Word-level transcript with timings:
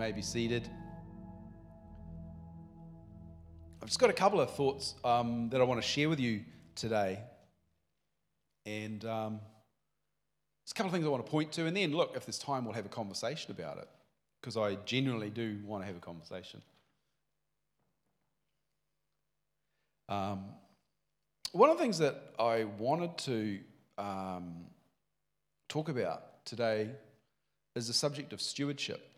may 0.00 0.12
be 0.12 0.22
seated. 0.22 0.66
I've 3.82 3.88
just 3.88 3.98
got 3.98 4.08
a 4.08 4.14
couple 4.14 4.40
of 4.40 4.50
thoughts 4.50 4.94
um, 5.04 5.50
that 5.50 5.60
I 5.60 5.64
want 5.64 5.78
to 5.78 5.86
share 5.86 6.08
with 6.08 6.18
you 6.18 6.40
today. 6.74 7.18
And 8.64 9.04
um, 9.04 9.40
there's 10.62 10.70
a 10.70 10.74
couple 10.74 10.86
of 10.86 10.94
things 10.94 11.04
I 11.04 11.10
want 11.10 11.26
to 11.26 11.30
point 11.30 11.52
to. 11.52 11.66
And 11.66 11.76
then, 11.76 11.92
look, 11.92 12.16
if 12.16 12.24
there's 12.24 12.38
time, 12.38 12.64
we'll 12.64 12.72
have 12.72 12.86
a 12.86 12.88
conversation 12.88 13.50
about 13.50 13.76
it. 13.76 13.88
Because 14.40 14.56
I 14.56 14.76
genuinely 14.86 15.28
do 15.28 15.58
want 15.66 15.82
to 15.82 15.86
have 15.86 15.96
a 15.96 16.00
conversation. 16.00 16.62
Um, 20.08 20.46
one 21.52 21.68
of 21.68 21.76
the 21.76 21.82
things 21.82 21.98
that 21.98 22.32
I 22.38 22.64
wanted 22.78 23.18
to 23.18 23.58
um, 23.98 24.64
talk 25.68 25.90
about 25.90 26.42
today 26.46 26.88
is 27.76 27.86
the 27.86 27.92
subject 27.92 28.32
of 28.32 28.40
stewardship. 28.40 29.09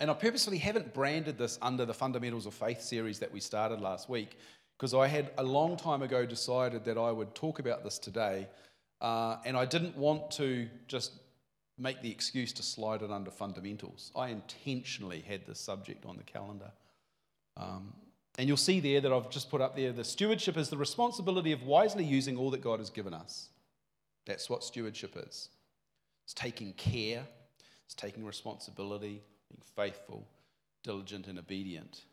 And 0.00 0.10
I 0.10 0.14
purposely 0.14 0.56
haven't 0.56 0.94
branded 0.94 1.36
this 1.36 1.58
under 1.60 1.84
the 1.84 1.92
Fundamentals 1.92 2.46
of 2.46 2.54
Faith 2.54 2.80
series 2.80 3.18
that 3.18 3.30
we 3.30 3.38
started 3.38 3.82
last 3.82 4.08
week 4.08 4.38
because 4.78 4.94
I 4.94 5.06
had 5.06 5.30
a 5.36 5.42
long 5.42 5.76
time 5.76 6.00
ago 6.00 6.24
decided 6.24 6.86
that 6.86 6.96
I 6.96 7.12
would 7.12 7.34
talk 7.34 7.58
about 7.58 7.84
this 7.84 7.98
today. 7.98 8.48
Uh, 9.02 9.36
and 9.44 9.58
I 9.58 9.66
didn't 9.66 9.96
want 9.96 10.30
to 10.32 10.68
just 10.88 11.12
make 11.76 12.00
the 12.00 12.10
excuse 12.10 12.52
to 12.54 12.62
slide 12.62 13.02
it 13.02 13.10
under 13.10 13.30
fundamentals. 13.30 14.10
I 14.16 14.28
intentionally 14.28 15.20
had 15.20 15.46
this 15.46 15.60
subject 15.60 16.06
on 16.06 16.16
the 16.16 16.22
calendar. 16.22 16.72
Um, 17.58 17.92
and 18.38 18.48
you'll 18.48 18.56
see 18.56 18.80
there 18.80 19.02
that 19.02 19.12
I've 19.12 19.28
just 19.28 19.50
put 19.50 19.60
up 19.60 19.76
there 19.76 19.92
the 19.92 20.04
stewardship 20.04 20.56
is 20.56 20.70
the 20.70 20.78
responsibility 20.78 21.52
of 21.52 21.62
wisely 21.64 22.04
using 22.04 22.38
all 22.38 22.50
that 22.52 22.62
God 22.62 22.78
has 22.78 22.88
given 22.88 23.12
us. 23.12 23.50
That's 24.24 24.48
what 24.48 24.64
stewardship 24.64 25.14
is 25.16 25.50
it's 26.24 26.34
taking 26.34 26.72
care, 26.74 27.26
it's 27.84 27.94
taking 27.94 28.24
responsibility, 28.24 29.22
being 29.50 29.62
faithful, 29.76 30.26
diligent, 30.82 31.26
and 31.26 31.38
obedient. 31.38 32.04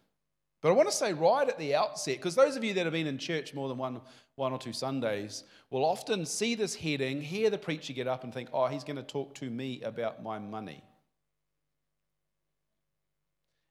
But 0.61 0.69
I 0.69 0.71
want 0.73 0.89
to 0.89 0.95
say 0.95 1.13
right 1.13 1.47
at 1.47 1.59
the 1.59 1.75
outset, 1.75 2.17
because 2.17 2.35
those 2.35 2.55
of 2.55 2.63
you 2.63 2.73
that 2.73 2.85
have 2.85 2.93
been 2.93 3.07
in 3.07 3.17
church 3.17 3.53
more 3.53 3.69
than 3.69 3.77
one, 3.77 4.01
one 4.35 4.51
or 4.51 4.59
two 4.59 4.73
Sundays 4.73 5.43
will 5.69 5.85
often 5.85 6.25
see 6.25 6.55
this 6.55 6.75
heading, 6.75 7.21
hear 7.21 7.49
the 7.49 7.57
preacher 7.57 7.93
get 7.93 8.07
up 8.07 8.23
and 8.23 8.33
think, 8.33 8.49
oh, 8.51 8.67
he's 8.67 8.83
going 8.83 8.97
to 8.97 9.03
talk 9.03 9.35
to 9.35 9.49
me 9.49 9.81
about 9.83 10.23
my 10.23 10.39
money. 10.39 10.83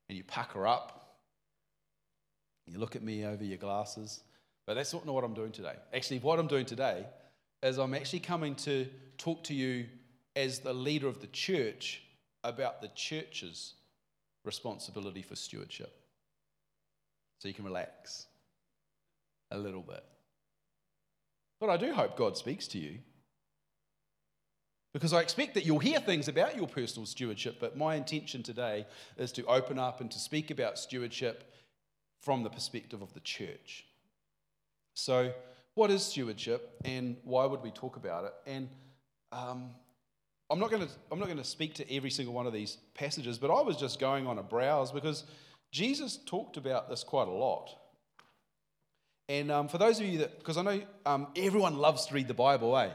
And 0.09 0.17
you 0.17 0.23
pucker 0.23 0.67
up, 0.67 1.19
you 2.69 2.79
look 2.79 2.95
at 2.95 3.03
me 3.03 3.25
over 3.25 3.43
your 3.43 3.59
glasses, 3.59 4.23
but 4.67 4.75
that's 4.75 4.93
not 4.93 5.07
what 5.07 5.25
I'm 5.25 5.35
doing 5.35 5.53
today. 5.53 5.75
Actually, 5.93 6.21
what 6.21 6.39
I'm 6.39 6.47
doing 6.47 6.67
today 6.67 7.07
is 7.63 7.79
I'm 7.79 7.95
actually 7.95 8.21
coming 8.21 8.55
to 8.57 8.87
talk 9.19 9.43
to 9.45 9.55
you 9.55 9.87
as 10.37 10.61
the 10.61 10.73
leader 10.73 11.09
of 11.09 11.21
the 11.21 11.27
church 11.29 12.03
about 12.45 12.81
the 12.81 12.89
church's 12.89 13.75
responsibility 14.45 15.23
for 15.23 15.37
stewardship. 15.37 15.93
So 17.39 17.49
you 17.49 17.55
can 17.55 17.65
relax 17.65 18.27
a 19.51 19.59
little 19.59 19.83
bit. 19.83 20.05
But 21.61 21.71
I 21.71 21.77
do 21.77 21.93
hope 21.93 22.17
God 22.17 22.37
speaks 22.37 22.67
to 22.69 22.79
you. 22.79 22.99
Because 24.93 25.13
I 25.13 25.21
expect 25.21 25.55
that 25.55 25.67
you'll 25.67 25.79
hear 25.79 26.01
things 26.01 26.27
about 26.27 26.57
your 26.57 26.67
personal 26.67 27.05
stewardship, 27.05 27.59
but 27.61 27.77
my 27.77 27.97
intention 27.97 28.43
today 28.43 28.87
is 29.19 29.31
to 29.33 29.45
open 29.45 29.79
up 29.79 30.01
and 30.01 30.11
to 30.11 30.19
speak 30.19 30.51
about 30.51 30.79
stewardship 30.79 31.53
from 32.23 32.43
the 32.43 32.49
perspective 32.49 33.03
of 33.03 33.13
the 33.13 33.21
church. 33.21 33.85
So, 34.95 35.33
what 35.75 35.91
is 35.91 36.03
stewardship 36.03 36.81
and 36.87 37.19
why 37.25 37.45
would 37.45 37.63
we 37.63 37.71
talk 37.71 37.97
about 37.97 38.25
it? 38.25 38.33
And 38.47 38.71
um, 39.33 39.71
I'm 40.49 40.61
not 40.61 40.71
going 40.71 40.87
to 40.87 40.93
I'm 41.11 41.19
not 41.19 41.27
going 41.27 41.39
to 41.39 41.45
speak 41.45 41.75
to 41.75 41.95
every 41.95 42.11
single 42.11 42.35
one 42.35 42.47
of 42.47 42.53
these 42.53 42.79
passages, 42.95 43.39
but 43.39 43.51
I 43.51 43.63
was 43.63 43.77
just 43.77 43.99
going 43.99 44.27
on 44.27 44.39
a 44.39 44.43
browse 44.43 44.93
because 44.93 45.25
Jesus 45.73 46.19
talked 46.25 46.57
about 46.57 46.89
this 46.89 47.03
quite 47.03 47.29
a 47.29 47.33
lot. 47.33 47.71
And 49.29 49.51
um, 49.51 49.69
for 49.69 49.79
those 49.79 49.99
of 49.99 50.07
you 50.07 50.19
that, 50.19 50.39
because 50.39 50.57
I 50.57 50.63
know 50.63 50.83
um, 51.05 51.27
everyone 51.35 51.79
loves 51.79 52.07
to 52.07 52.15
read 52.15 52.29
the 52.29 52.35
Bible, 52.35 52.77
eh? 52.79 52.91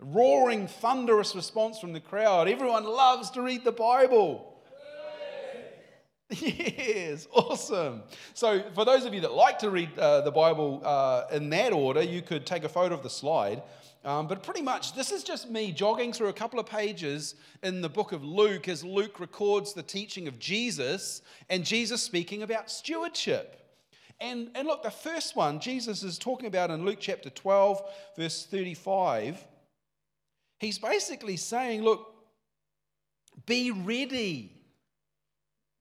Roaring, 0.00 0.66
thunderous 0.66 1.36
response 1.36 1.78
from 1.78 1.92
the 1.92 2.00
crowd. 2.00 2.48
Everyone 2.48 2.84
loves 2.84 3.30
to 3.32 3.42
read 3.42 3.64
the 3.64 3.72
Bible. 3.72 4.48
Yes, 6.40 7.28
awesome. 7.30 8.02
So, 8.32 8.62
for 8.74 8.86
those 8.86 9.04
of 9.04 9.12
you 9.12 9.20
that 9.20 9.32
like 9.32 9.58
to 9.58 9.68
read 9.68 9.98
uh, 9.98 10.22
the 10.22 10.30
Bible 10.30 10.80
uh, 10.82 11.24
in 11.30 11.50
that 11.50 11.74
order, 11.74 12.00
you 12.00 12.22
could 12.22 12.46
take 12.46 12.64
a 12.64 12.70
photo 12.70 12.94
of 12.94 13.02
the 13.02 13.10
slide. 13.10 13.62
Um, 14.04 14.26
but 14.26 14.42
pretty 14.42 14.62
much, 14.62 14.94
this 14.94 15.12
is 15.12 15.22
just 15.22 15.48
me 15.48 15.70
jogging 15.70 16.12
through 16.12 16.28
a 16.28 16.32
couple 16.32 16.58
of 16.58 16.66
pages 16.66 17.36
in 17.62 17.80
the 17.80 17.88
book 17.88 18.10
of 18.10 18.24
Luke 18.24 18.68
as 18.68 18.84
Luke 18.84 19.20
records 19.20 19.74
the 19.74 19.82
teaching 19.82 20.26
of 20.26 20.40
Jesus 20.40 21.22
and 21.48 21.64
Jesus 21.64 22.02
speaking 22.02 22.42
about 22.42 22.68
stewardship. 22.68 23.62
And, 24.18 24.50
and 24.56 24.66
look, 24.66 24.82
the 24.82 24.90
first 24.90 25.36
one 25.36 25.60
Jesus 25.60 26.02
is 26.02 26.18
talking 26.18 26.46
about 26.46 26.70
in 26.70 26.84
Luke 26.84 26.98
chapter 27.00 27.30
12, 27.30 27.82
verse 28.16 28.46
35. 28.46 29.44
He's 30.58 30.78
basically 30.78 31.36
saying, 31.36 31.82
Look, 31.82 32.12
be 33.46 33.70
ready. 33.70 34.52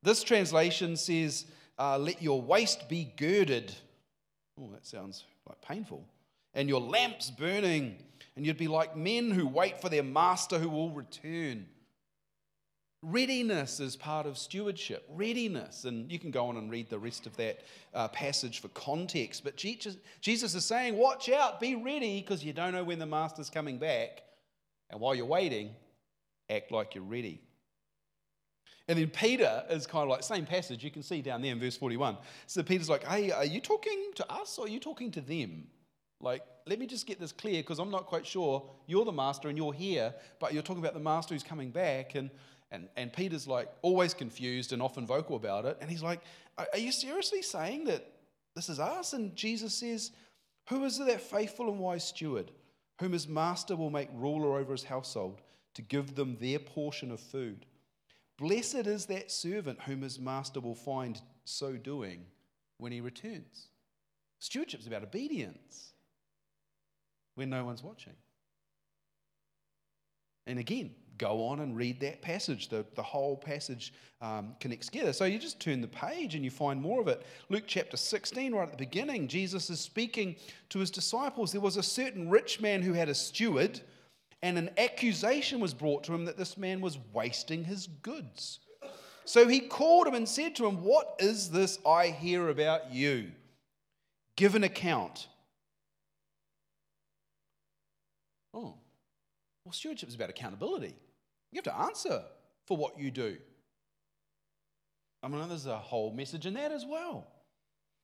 This 0.04 0.24
translation 0.24 0.96
says, 0.96 1.46
uh, 1.78 1.98
Let 1.98 2.22
your 2.22 2.42
waist 2.42 2.88
be 2.88 3.14
girded. 3.18 3.74
Oh, 4.60 4.70
that 4.74 4.86
sounds 4.86 5.24
like 5.48 5.62
painful. 5.62 6.04
And 6.54 6.68
your 6.68 6.82
lamps 6.82 7.32
burning 7.32 7.98
and 8.36 8.46
you'd 8.46 8.58
be 8.58 8.68
like 8.68 8.96
men 8.96 9.32
who 9.32 9.48
wait 9.48 9.82
for 9.82 9.90
their 9.90 10.04
master 10.04 10.58
who 10.58 10.70
will 10.70 10.92
return. 10.92 11.68
Readiness 13.04 13.80
is 13.80 13.96
part 13.96 14.28
of 14.28 14.38
stewardship. 14.38 15.04
Readiness. 15.10 15.86
And 15.86 16.12
you 16.12 16.20
can 16.20 16.30
go 16.30 16.46
on 16.48 16.58
and 16.58 16.70
read 16.70 16.90
the 16.90 17.00
rest 17.00 17.26
of 17.26 17.36
that 17.38 17.62
uh, 17.94 18.08
passage 18.10 18.62
for 18.62 18.68
context. 18.70 19.44
But 19.44 19.58
Jesus, 19.58 19.98
Jesus 20.22 20.54
is 20.54 20.66
saying, 20.66 20.96
watch 20.96 21.28
out, 21.30 21.60
be 21.60 21.76
ready, 21.76 22.22
because 22.22 22.44
you 22.44 22.54
don't 22.54 22.74
know 22.74 22.84
when 22.84 23.00
the 23.00 23.08
master's 23.08 23.50
coming 23.50 23.80
back. 23.80 24.22
And 24.92 25.00
while 25.00 25.16
you're 25.16 25.26
waiting, 25.26 25.72
act 26.50 26.72
like 26.72 26.94
you're 26.94 27.04
ready. 27.04 27.42
And 28.88 29.00
then 29.00 29.10
Peter 29.10 29.64
is 29.70 29.88
kind 29.88 30.04
of 30.04 30.10
like, 30.10 30.22
same 30.22 30.46
passage, 30.46 30.84
you 30.84 30.92
can 30.92 31.02
see 31.02 31.22
down 31.22 31.42
there 31.42 31.52
in 31.52 31.60
verse 31.60 31.78
41. 31.78 32.18
So 32.46 32.62
Peter's 32.62 32.90
like, 32.90 33.04
hey, 33.06 33.32
are 33.32 33.46
you 33.46 33.62
talking 33.62 34.12
to 34.16 34.32
us 34.32 34.58
or 34.60 34.66
are 34.66 34.70
you 34.70 34.80
talking 34.80 35.12
to 35.12 35.22
them? 35.22 35.68
Like, 36.22 36.44
let 36.68 36.80
me 36.80 36.86
just 36.86 37.08
get 37.08 37.20
this 37.20 37.32
clear 37.32 37.62
because 37.62 37.80
I'm 37.80 37.90
not 37.90 38.06
quite 38.06 38.26
sure. 38.26 38.70
You're 38.88 39.06
the 39.06 39.12
master 39.12 39.50
and 39.50 39.58
you're 39.58 39.74
here, 39.74 40.14
but 40.40 40.54
you're 40.54 40.64
talking 40.64 40.84
about 40.84 40.94
the 40.94 41.00
master 41.00 41.34
who's 41.34 41.44
coming 41.44 41.72
back. 41.72 42.16
And, 42.16 42.30
and, 42.72 42.88
and 42.96 43.12
Peter's 43.12 43.48
like 43.48 43.70
always 43.82 44.14
confused 44.14 44.72
and 44.72 44.82
often 44.82 45.06
vocal 45.06 45.36
about 45.36 45.66
it. 45.66 45.78
And 45.82 45.90
he's 45.90 46.04
like, 46.04 46.22
Are 46.58 46.78
you 46.78 46.92
seriously 46.92 47.42
saying 47.42 47.86
that 47.86 48.06
this 48.56 48.70
is 48.70 48.80
us? 48.80 49.14
And 49.14 49.36
Jesus 49.36 49.74
says, 49.74 50.12
Who 50.70 50.84
is 50.86 50.98
that 51.00 51.22
faithful 51.22 51.70
and 51.70 51.80
wise 51.80 52.08
steward 52.08 52.52
whom 53.00 53.14
his 53.14 53.28
master 53.28 53.76
will 53.76 53.90
make 53.90 54.10
ruler 54.14 54.60
over 54.60 54.74
his 54.74 54.84
household 54.84 55.42
to 55.74 55.82
give 55.82 56.16
them 56.16 56.38
their 56.40 56.60
portion 56.60 57.12
of 57.12 57.20
food? 57.20 57.66
Blessed 58.38 58.88
is 58.88 59.06
that 59.08 59.32
servant 59.32 59.80
whom 59.82 60.02
his 60.02 60.20
master 60.20 60.60
will 60.60 60.76
find 60.76 61.22
so 61.46 61.74
doing 61.74 62.26
when 62.78 62.92
he 62.92 63.02
returns. 63.02 63.68
Stewardship 64.40 64.80
is 64.80 64.88
about 64.88 65.04
obedience 65.04 65.91
when 67.36 67.50
no 67.50 67.66
one's 67.66 67.84
watching. 67.84 68.14
And 70.48 70.60
again, 70.60 70.92
go 71.18 71.46
on 71.46 71.60
and 71.60 71.78
read 71.78 72.00
that 72.00 72.22
passage. 72.22 72.68
The, 72.68 72.84
the 72.96 73.04
whole 73.04 73.38
passage 73.38 73.94
um, 74.22 74.56
connects 74.60 74.88
together. 74.88 75.14
So 75.14 75.26
you 75.26 75.38
just 75.38 75.60
turn 75.60 75.80
the 75.80 75.88
page 75.88 76.36
and 76.36 76.44
you 76.44 76.50
find 76.50 76.82
more 76.82 77.00
of 77.00 77.08
it. 77.08 77.26
Luke 77.50 77.66
chapter 77.68 77.96
16, 77.96 78.54
right 78.54 78.64
at 78.64 78.72
the 78.72 78.78
beginning, 78.78 79.28
Jesus 79.28 79.70
is 79.70 79.80
speaking 79.80 80.36
to 80.70 80.80
his 80.80 80.90
disciples. 80.90 81.52
There 81.52 81.62
was 81.62 81.78
a 81.78 81.84
certain 81.84 82.30
rich 82.30 82.60
man 82.60 82.82
who 82.82 82.94
had 82.94 83.08
a 83.08 83.14
steward, 83.14 83.80
and 84.42 84.58
an 84.58 84.72
accusation 84.80 85.60
was 85.60 85.76
brought 85.76 86.04
to 86.06 86.14
him 86.14 86.26
that 86.26 86.38
this 86.38 86.58
man 86.58 86.82
was 86.82 86.98
wasting 87.14 87.64
his 87.64 87.88
goods. 88.02 88.60
So 89.26 89.48
he 89.48 89.60
called 89.60 90.08
him 90.08 90.16
and 90.16 90.28
said 90.28 90.56
to 90.56 90.66
him, 90.66 90.84
What 90.84 91.16
is 91.20 91.52
this 91.52 91.78
I 91.86 92.08
hear 92.08 92.50
about 92.50 92.92
you? 92.92 93.32
Give 94.36 94.56
an 94.56 94.64
account. 94.64 95.28
Oh, 98.54 98.76
well, 99.66 99.74
stewardship 99.74 100.10
is 100.10 100.16
about 100.16 100.30
accountability. 100.30 100.96
You 101.52 101.58
have 101.58 101.66
to 101.66 101.78
answer 101.78 102.24
for 102.66 102.78
what 102.78 102.98
you 103.00 103.12
do. 103.12 103.38
I 105.24 105.28
mean, 105.28 105.48
there's 105.48 105.68
a 105.68 105.78
whole 105.78 106.12
message 106.14 106.46
in 106.46 106.56
that 106.56 106.72
as 106.72 106.86
well. 106.86 107.28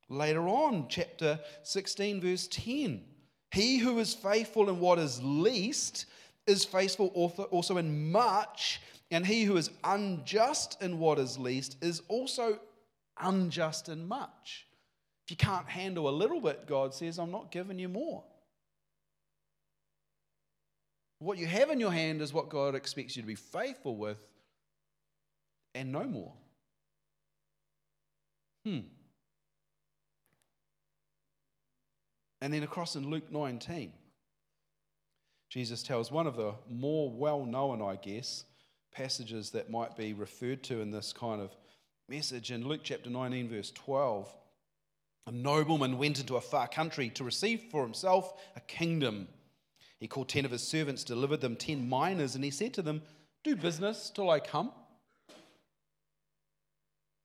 Later 0.10 0.48
on, 0.48 0.86
chapter 0.88 1.40
16, 1.64 2.22
verse 2.22 2.48
10 2.48 3.04
He 3.52 3.78
who 3.80 4.00
is 4.00 4.14
faithful 4.14 4.70
in 4.70 4.80
what 4.80 5.00
is 5.00 5.22
least 5.24 6.06
is 6.46 6.64
faithful 6.64 7.08
also 7.08 7.78
in 7.78 8.12
much, 8.12 8.82
and 9.12 9.26
he 9.26 9.44
who 9.44 9.58
is 9.58 9.70
unjust 9.84 10.82
in 10.82 11.00
what 11.00 11.20
is 11.20 11.38
least 11.38 11.78
is 11.82 12.02
also 12.08 12.60
unjust 13.20 13.90
in 13.90 14.08
much. 14.08 14.68
If 15.26 15.32
you 15.32 15.38
can't 15.38 15.68
handle 15.68 16.08
a 16.08 16.12
little 16.12 16.40
bit, 16.40 16.68
God 16.68 16.94
says, 16.94 17.20
I'm 17.20 17.32
not 17.32 17.52
giving 17.52 17.80
you 17.80 17.90
more. 17.90 18.24
What 21.20 21.38
you 21.38 21.48
have 21.48 21.70
in 21.70 21.80
your 21.80 21.92
hand 21.92 22.22
is 22.22 22.34
what 22.34 22.50
God 22.50 22.76
expects 22.76 23.16
you 23.16 23.24
to 23.24 23.28
be 23.28 23.36
faithful 23.36 23.96
with, 23.96 24.20
and 25.74 25.92
no 25.92 26.04
more. 26.04 26.34
Hmm. 28.66 28.80
And 32.42 32.54
then 32.54 32.64
across 32.64 32.96
in 32.96 33.10
Luke 33.10 33.32
19, 33.32 33.92
Jesus 35.50 35.82
tells 35.82 36.12
one 36.12 36.28
of 36.28 36.36
the 36.36 36.54
more 36.70 37.10
well 37.10 37.46
known, 37.46 37.82
I 37.82 37.96
guess, 37.96 38.44
passages 38.92 39.52
that 39.52 39.72
might 39.72 39.96
be 39.96 40.14
referred 40.14 40.64
to 40.64 40.82
in 40.82 40.92
this 40.92 41.14
kind 41.14 41.42
of 41.42 41.56
message. 42.10 42.52
In 42.52 42.68
Luke 42.68 42.82
chapter 42.84 43.10
19, 43.10 43.50
verse 43.50 43.72
12, 43.72 44.30
a 45.28 45.32
nobleman 45.32 45.98
went 45.98 46.20
into 46.20 46.36
a 46.36 46.42
far 46.42 46.68
country 46.68 47.10
to 47.12 47.24
receive 47.24 47.64
for 47.72 47.84
himself 47.84 48.34
a 48.56 48.62
kingdom. 48.62 49.28
He 50.00 50.08
called 50.08 50.30
ten 50.30 50.46
of 50.46 50.52
his 50.52 50.64
servants, 50.64 51.04
delivered 51.04 51.42
them 51.42 51.56
ten 51.56 51.90
minas, 51.90 52.36
and 52.36 52.44
he 52.44 52.52
said 52.52 52.74
to 52.76 52.82
them, 52.82 53.02
Do 53.44 53.56
business 53.56 54.12
till 54.14 54.30
I 54.30 54.40
come. 54.40 54.72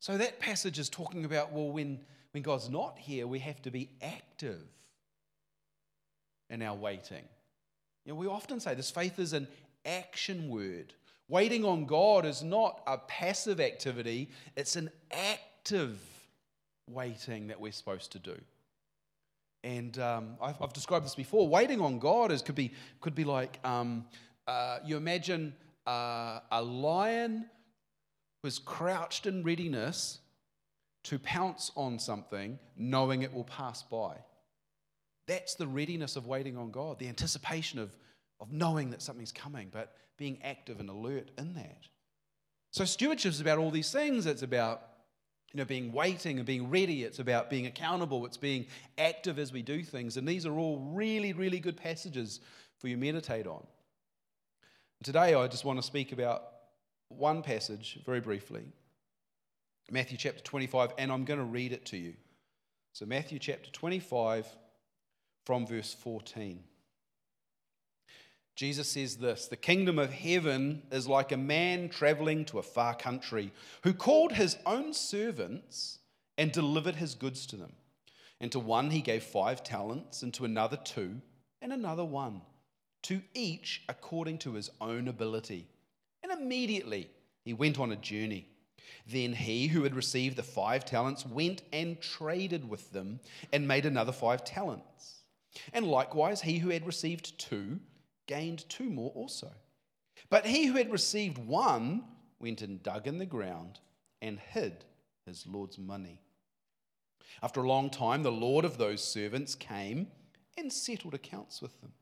So 0.00 0.19
that 0.19 0.40
passage 0.40 0.78
is 0.78 0.88
talking 0.88 1.24
about, 1.24 1.52
well, 1.52 1.70
when, 1.70 2.00
when 2.32 2.42
God's 2.42 2.69
not 2.69 2.98
here, 2.98 3.26
we 3.26 3.38
have 3.38 3.62
to 3.62 3.70
be 3.70 3.88
active 4.02 4.62
in 6.50 6.60
our 6.60 6.74
waiting. 6.74 7.22
You 8.04 8.12
know, 8.12 8.19
we 8.19 8.26
often 8.26 8.58
say 8.58 8.74
this 8.74 8.90
faith 8.90 9.19
is 9.19 9.32
an 9.32 9.46
action 9.86 10.48
word. 10.48 10.94
Waiting 11.28 11.64
on 11.64 11.86
God 11.86 12.26
is 12.26 12.42
not 12.42 12.82
a 12.86 12.98
passive 12.98 13.60
activity, 13.60 14.28
it's 14.56 14.76
an 14.76 14.90
active 15.12 16.00
waiting 16.90 17.46
that 17.46 17.60
we're 17.60 17.72
supposed 17.72 18.12
to 18.12 18.19
do. 18.19 18.36
And 19.64 19.99
um, 19.99 20.37
I've, 20.43 20.61
I've, 20.61 20.73
described 20.73 21.05
this 21.05 21.14
before. 21.14 21.49
Waiting 21.49 21.81
on 21.81 21.99
God 21.99 22.32
is, 22.32 22.43
could, 22.43 22.56
be, 22.56 22.73
could 23.00 23.14
be 23.14 23.25
like 23.25 23.61
um, 23.64 24.06
uh, 24.47 24.79
you 24.85 24.97
imagine 24.97 25.55
uh, 25.87 26.41
a 26.50 26.62
lion 26.62 27.47
was 28.43 28.59
crouched 28.59 29.26
in 29.26 29.44
readiness 29.44 30.19
to 31.05 31.19
pounce 31.19 31.70
on 31.76 31.99
something, 31.99 32.59
knowing 32.76 33.23
it 33.23 33.32
will 33.32 33.44
pass 33.44 33.82
by. 33.82 34.17
That's 35.26 35.55
the 35.55 35.67
readiness 35.67 36.17
of 36.17 36.26
waiting 36.26 36.56
on 36.56 36.70
God, 36.70 36.99
the 36.99 37.08
anticipation 37.08 37.79
of, 37.79 37.97
of 38.41 38.53
knowing 38.53 38.91
that 38.91 39.03
something's 39.03 39.32
coming, 39.32 39.69
but 39.73 39.94
being 40.17 40.38
active 40.43 40.81
and 40.81 40.88
alert 40.88 41.31
in 41.38 41.55
that. 41.55 41.87
So, 42.73 42.85
stewardship 42.85 43.32
is 43.32 43.41
about 43.41 43.58
all 43.58 43.70
these 43.70 43.93
things. 43.93 44.26
It's 44.26 44.43
about 44.43 44.82
you 45.52 45.58
know, 45.58 45.64
being 45.64 45.93
waiting 45.93 46.38
and 46.38 46.46
being 46.46 46.70
ready. 46.70 47.04
It's 47.04 47.19
about 47.19 47.50
being 47.50 47.66
accountable. 47.66 48.25
It's 48.25 48.37
being 48.37 48.66
active 48.96 49.38
as 49.38 49.52
we 49.52 49.62
do 49.62 49.82
things. 49.82 50.16
And 50.16 50.26
these 50.26 50.46
are 50.46 50.56
all 50.56 50.78
really, 50.93 51.32
really 51.32 51.60
good 51.60 51.76
passages 51.76 52.40
for 52.78 52.88
you 52.88 52.96
to 52.96 53.00
meditate 53.00 53.46
on. 53.46 53.64
Today, 55.02 55.34
I 55.34 55.46
just 55.49 55.64
want 55.64 55.78
to 55.78 55.82
speak 55.82 56.12
about 56.12 56.44
one 57.08 57.43
passage 57.43 57.99
very 58.06 58.20
briefly 58.20 58.64
Matthew 59.90 60.16
chapter 60.16 60.43
25, 60.43 60.93
and 60.96 61.12
I'm 61.12 61.25
going 61.25 61.40
to 61.40 61.44
read 61.44 61.72
it 61.72 61.84
to 61.87 61.98
you. 61.98 62.14
So, 62.94 63.05
Matthew 63.05 63.38
chapter 63.38 63.70
25 63.70 64.46
from 65.44 65.66
verse 65.66 65.93
14. 65.93 66.62
Jesus 68.54 68.88
says 68.88 69.16
this 69.16 69.49
The 69.49 69.56
kingdom 69.56 69.99
of 69.99 70.12
heaven 70.12 70.82
is 70.90 71.08
like 71.08 71.32
a 71.32 71.37
man 71.37 71.88
traveling 71.88 72.44
to 72.46 72.58
a 72.58 72.62
far 72.62 72.94
country 72.94 73.52
who 73.82 73.94
called 73.94 74.32
his 74.32 74.56
own 74.66 74.93
servants 74.93 75.99
and 76.37 76.52
delivered 76.52 76.96
his 76.96 77.14
goods 77.14 77.46
to 77.46 77.56
them. 77.56 77.72
And 78.40 78.50
to 78.52 78.58
one 78.58 78.90
he 78.90 79.00
gave 79.00 79.22
five 79.22 79.62
talents, 79.62 80.22
and 80.22 80.34
to 80.34 80.44
another 80.44 80.76
two, 80.76 81.20
and 81.60 81.72
another 81.72 82.04
one, 82.04 82.43
to 83.02 83.22
each 83.34 83.82
according 83.88 84.38
to 84.38 84.55
his 84.55 84.69
own 84.81 85.06
ability. 85.06 85.69
And 86.22 86.32
immediately 86.32 87.08
he 87.44 87.52
went 87.55 87.78
on 87.78 87.93
a 87.93 87.96
journey. 87.96 88.48
Then 89.06 89.32
he 89.32 89.69
who 89.69 89.84
had 89.84 89.94
received 89.94 90.37
the 90.37 90.43
five 90.43 90.84
talents 90.84 91.25
went 91.25 91.62
and 91.72 92.00
traded 92.00 92.69
with 92.69 92.93
them 92.93 93.20
and 93.52 93.66
made 93.66 93.87
another 93.87 94.12
five 94.12 94.44
talents. 94.44 95.22
And 95.72 95.87
likewise, 95.87 96.43
he 96.43 96.58
who 96.58 96.70
had 96.70 96.87
received 96.87 97.38
two 97.38 97.81
gained 98.26 98.69
two 98.69 98.90
more 98.90 99.10
also. 99.10 99.50
But 100.30 100.46
he 100.46 100.66
who 100.66 100.76
had 100.76 100.90
received 100.90 101.38
one 101.38 102.04
went 102.38 102.62
and 102.62 102.82
dug 102.82 103.06
in 103.06 103.19
the 103.19 103.26
ground 103.26 103.80
and 104.20 104.38
hid 104.38 104.84
his 105.26 105.46
Lord's 105.46 105.78
money. 105.78 106.20
After 107.42 107.62
a 107.62 107.69
long 107.69 107.90
time, 107.90 108.22
the 108.22 108.32
Lord 108.32 108.64
of 108.64 108.78
those 108.78 109.02
servants 109.02 109.54
came 109.54 110.08
and 110.56 110.72
settled 110.72 111.14
accounts 111.14 111.62
with 111.62 111.80
them. 111.80 111.92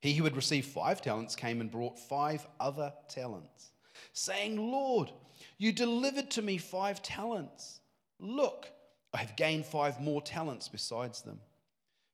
He 0.00 0.14
who 0.14 0.24
had 0.24 0.34
received 0.34 0.66
five 0.66 1.00
talents 1.00 1.36
came 1.36 1.60
and 1.60 1.70
brought 1.70 1.98
five 1.98 2.46
other 2.58 2.92
talents, 3.08 3.70
saying, 4.12 4.56
Lord, 4.56 5.12
you 5.58 5.72
delivered 5.72 6.30
to 6.32 6.42
me 6.42 6.58
five 6.58 7.02
talents. 7.02 7.80
Look, 8.18 8.68
I 9.14 9.18
have 9.18 9.36
gained 9.36 9.64
five 9.64 10.00
more 10.00 10.20
talents 10.20 10.68
besides 10.68 11.22
them. 11.22 11.38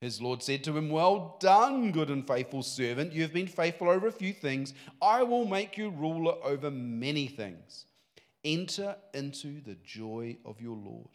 His 0.00 0.22
Lord 0.22 0.42
said 0.42 0.62
to 0.64 0.76
him, 0.76 0.90
Well 0.90 1.36
done, 1.40 1.90
good 1.90 2.10
and 2.10 2.26
faithful 2.26 2.62
servant. 2.62 3.12
You 3.12 3.22
have 3.22 3.32
been 3.32 3.48
faithful 3.48 3.90
over 3.90 4.06
a 4.06 4.12
few 4.12 4.32
things. 4.32 4.72
I 5.02 5.24
will 5.24 5.44
make 5.44 5.76
you 5.76 5.90
ruler 5.90 6.34
over 6.44 6.70
many 6.70 7.26
things. 7.26 7.86
Enter 8.44 8.96
into 9.12 9.60
the 9.60 9.76
joy 9.84 10.36
of 10.44 10.60
your 10.60 10.76
Lord. 10.76 11.08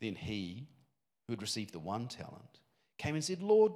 Then 0.00 0.14
he, 0.14 0.68
who 1.26 1.34
had 1.34 1.42
received 1.42 1.74
the 1.74 1.78
one 1.78 2.08
talent, 2.08 2.60
came 2.96 3.14
and 3.14 3.22
said, 3.22 3.42
Lord, 3.42 3.72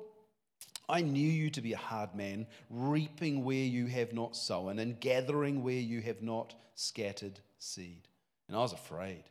I 0.88 1.02
knew 1.02 1.28
you 1.28 1.50
to 1.50 1.60
be 1.60 1.74
a 1.74 1.78
hard 1.78 2.14
man, 2.14 2.46
reaping 2.70 3.44
where 3.44 3.56
you 3.56 3.86
have 3.86 4.14
not 4.14 4.34
sown, 4.34 4.78
and 4.78 4.98
gathering 4.98 5.62
where 5.62 5.74
you 5.74 6.00
have 6.00 6.22
not 6.22 6.54
scattered 6.74 7.40
seed. 7.58 8.08
And 8.48 8.56
I 8.56 8.60
was 8.60 8.72
afraid. 8.72 9.24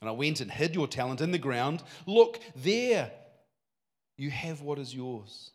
And 0.00 0.08
I 0.08 0.12
went 0.12 0.40
and 0.40 0.50
hid 0.50 0.74
your 0.74 0.88
talent 0.88 1.20
in 1.20 1.30
the 1.30 1.38
ground. 1.38 1.82
Look, 2.06 2.40
there 2.56 3.12
you 4.16 4.30
have 4.30 4.62
what 4.62 4.78
is 4.78 4.94
yours. 4.94 5.50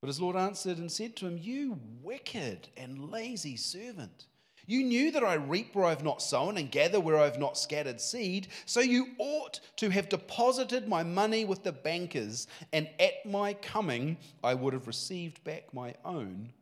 But 0.00 0.08
his 0.08 0.20
Lord 0.20 0.36
answered 0.36 0.78
and 0.78 0.92
said 0.92 1.16
to 1.16 1.26
him, 1.26 1.38
You 1.38 1.78
wicked 2.02 2.68
and 2.76 3.10
lazy 3.10 3.56
servant. 3.56 4.26
You 4.66 4.82
knew 4.82 5.10
that 5.12 5.24
I 5.24 5.34
reap 5.34 5.74
where 5.74 5.84
I 5.84 5.90
have 5.90 6.04
not 6.04 6.22
sown 6.22 6.56
and 6.56 6.70
gather 6.70 7.00
where 7.00 7.18
I 7.18 7.24
have 7.24 7.38
not 7.38 7.58
scattered 7.58 8.00
seed. 8.00 8.48
So 8.66 8.80
you 8.80 9.08
ought 9.18 9.60
to 9.76 9.90
have 9.90 10.08
deposited 10.08 10.88
my 10.88 11.02
money 11.02 11.44
with 11.44 11.62
the 11.62 11.72
bankers, 11.72 12.46
and 12.72 12.88
at 12.98 13.24
my 13.26 13.54
coming 13.54 14.16
I 14.42 14.54
would 14.54 14.72
have 14.72 14.86
received 14.86 15.44
back 15.44 15.72
my 15.72 15.94
own 16.04 16.52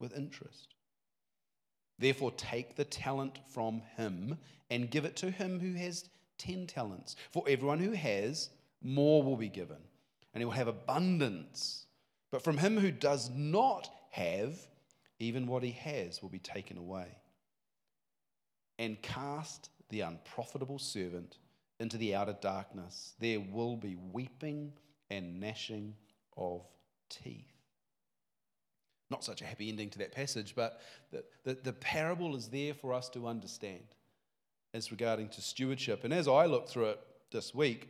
with 0.00 0.16
interest. 0.16 0.74
Therefore, 1.98 2.32
take 2.32 2.76
the 2.76 2.84
talent 2.84 3.38
from 3.48 3.82
him 3.96 4.38
and 4.70 4.90
give 4.90 5.04
it 5.04 5.16
to 5.16 5.30
him 5.30 5.60
who 5.60 5.72
has 5.74 6.08
ten 6.38 6.66
talents. 6.66 7.16
For 7.32 7.42
everyone 7.48 7.78
who 7.78 7.92
has, 7.92 8.50
more 8.82 9.22
will 9.22 9.36
be 9.36 9.48
given 9.48 9.78
and 10.36 10.42
he 10.42 10.44
will 10.44 10.52
have 10.52 10.68
abundance. 10.68 11.86
But 12.30 12.44
from 12.44 12.58
him 12.58 12.76
who 12.76 12.90
does 12.90 13.30
not 13.34 13.88
have, 14.10 14.54
even 15.18 15.46
what 15.46 15.62
he 15.62 15.70
has 15.70 16.20
will 16.20 16.28
be 16.28 16.38
taken 16.38 16.76
away. 16.76 17.06
And 18.78 19.00
cast 19.00 19.70
the 19.88 20.02
unprofitable 20.02 20.78
servant 20.78 21.38
into 21.80 21.96
the 21.96 22.14
outer 22.14 22.36
darkness. 22.38 23.14
There 23.18 23.40
will 23.40 23.76
be 23.76 23.96
weeping 24.12 24.74
and 25.08 25.40
gnashing 25.40 25.94
of 26.36 26.66
teeth. 27.08 27.54
Not 29.08 29.24
such 29.24 29.40
a 29.40 29.46
happy 29.46 29.70
ending 29.70 29.88
to 29.88 29.98
that 30.00 30.12
passage, 30.12 30.52
but 30.54 30.82
the, 31.12 31.24
the, 31.44 31.54
the 31.54 31.72
parable 31.72 32.36
is 32.36 32.48
there 32.48 32.74
for 32.74 32.92
us 32.92 33.08
to 33.08 33.26
understand 33.26 33.86
as 34.74 34.90
regarding 34.90 35.30
to 35.30 35.40
stewardship. 35.40 36.04
And 36.04 36.12
as 36.12 36.28
I 36.28 36.44
looked 36.44 36.68
through 36.68 36.90
it 36.90 37.00
this 37.32 37.54
week, 37.54 37.88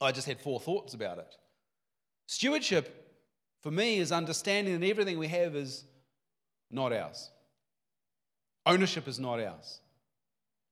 I 0.00 0.10
just 0.10 0.26
had 0.26 0.40
four 0.40 0.58
thoughts 0.58 0.94
about 0.94 1.18
it. 1.18 1.36
Stewardship, 2.26 3.14
for 3.60 3.70
me, 3.70 3.98
is 3.98 4.12
understanding 4.12 4.78
that 4.78 4.86
everything 4.86 5.18
we 5.18 5.28
have 5.28 5.54
is 5.54 5.84
not 6.70 6.92
ours. 6.92 7.30
Ownership 8.64 9.06
is 9.08 9.18
not 9.18 9.40
ours. 9.40 9.80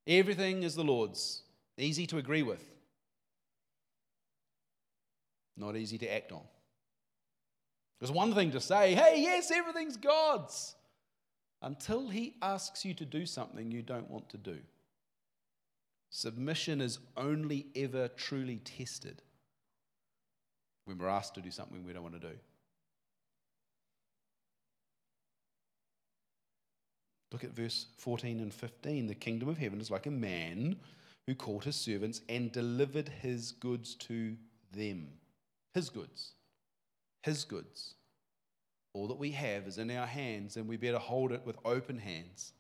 Everything 0.07 0.63
is 0.63 0.75
the 0.75 0.85
Lord's. 0.85 1.43
Easy 1.79 2.07
to 2.09 2.19
agree 2.19 2.43
with, 2.43 2.63
not 5.57 5.77
easy 5.77 5.97
to 5.97 6.15
act 6.15 6.31
on. 6.31 6.43
There's 7.99 8.13
one 8.13 8.35
thing 8.35 8.51
to 8.51 8.61
say, 8.61 8.95
hey, 8.95 9.15
yes, 9.17 9.51
everything's 9.51 9.97
God's, 9.97 10.75
until 11.63 12.09
He 12.09 12.35
asks 12.43 12.85
you 12.85 12.93
to 12.95 13.07
do 13.07 13.25
something 13.25 13.71
you 13.71 13.81
don't 13.81 14.11
want 14.11 14.29
to 14.29 14.37
do. 14.37 14.59
Submission 16.11 16.83
is 16.83 16.99
only 17.17 17.69
ever 17.75 18.09
truly 18.09 18.57
tested 18.57 19.23
when 20.91 20.99
we're 20.99 21.09
asked 21.09 21.35
to 21.35 21.41
do 21.41 21.51
something 21.51 21.85
we 21.87 21.93
don't 21.93 22.03
want 22.03 22.21
to 22.21 22.29
do. 22.29 22.35
Look 27.33 27.45
at 27.45 27.55
verse 27.55 27.87
14 27.99 28.41
and 28.41 28.53
15. 28.53 29.07
The 29.07 29.15
kingdom 29.15 29.49
of 29.49 29.57
heaven 29.57 29.81
is 29.81 29.91
like 29.91 30.07
a 30.07 30.11
man 30.11 30.77
who 31.27 31.35
called 31.35 31.65
his 31.65 31.77
servants 31.77 32.23
and 32.29 32.51
delivered 32.51 33.09
his 33.09 33.53
goods 33.53 33.95
to 33.95 34.37
them. 34.73 35.07
His 35.75 35.91
goods. 35.91 36.33
His 37.23 37.45
goods. 37.45 37.95
All 38.95 39.07
that 39.07 39.19
we 39.19 39.31
have 39.31 39.69
is 39.69 39.79
in 39.79 39.91
our 39.93 40.07
hands, 40.07 40.57
and 40.57 40.67
we 40.67 40.77
better 40.77 40.99
hold 40.99 41.31
it 41.31 41.43
with 41.47 41.57
open 41.65 41.99
hands 41.99 42.53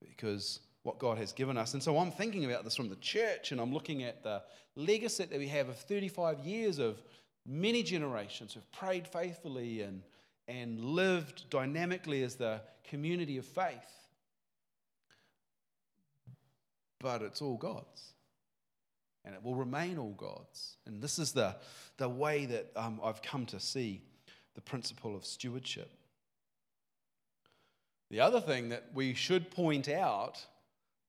because 0.00 0.60
what 0.84 1.00
God 1.00 1.18
has 1.18 1.32
given 1.32 1.56
us. 1.56 1.74
And 1.74 1.82
so 1.82 1.98
I'm 1.98 2.12
thinking 2.12 2.44
about 2.44 2.62
this 2.62 2.76
from 2.76 2.88
the 2.88 2.96
church, 2.96 3.50
and 3.50 3.60
I'm 3.60 3.74
looking 3.74 4.04
at 4.04 4.22
the 4.22 4.42
legacy 4.76 5.24
that 5.24 5.38
we 5.38 5.48
have 5.48 5.68
of 5.68 5.76
35 5.76 6.38
years 6.40 6.78
of 6.78 7.02
many 7.46 7.82
generations 7.82 8.54
who've 8.54 8.72
prayed 8.72 9.06
faithfully 9.06 9.82
and, 9.82 10.02
and 10.48 10.80
lived 10.80 11.48
dynamically 11.50 12.22
as 12.22 12.36
the 12.36 12.60
community 12.84 13.38
of 13.38 13.44
faith. 13.44 14.08
But 17.00 17.22
it's 17.22 17.40
all 17.40 17.56
God's. 17.56 18.12
And 19.24 19.34
it 19.34 19.42
will 19.42 19.54
remain 19.54 19.98
all 19.98 20.14
God's. 20.16 20.76
And 20.86 21.02
this 21.02 21.18
is 21.18 21.32
the, 21.32 21.56
the 21.98 22.08
way 22.08 22.46
that 22.46 22.70
um, 22.76 23.00
I've 23.02 23.22
come 23.22 23.46
to 23.46 23.60
see 23.60 24.02
the 24.54 24.60
principle 24.60 25.14
of 25.14 25.24
stewardship. 25.24 25.90
The 28.10 28.20
other 28.20 28.40
thing 28.40 28.70
that 28.70 28.86
we 28.92 29.14
should 29.14 29.50
point 29.50 29.88
out 29.88 30.44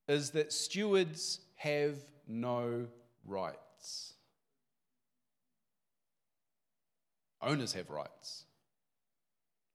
is 0.07 0.31
that 0.31 0.53
stewards 0.53 1.39
have 1.55 1.97
no 2.27 2.87
rights. 3.25 4.13
Owners 7.41 7.73
have 7.73 7.89
rights. 7.89 8.45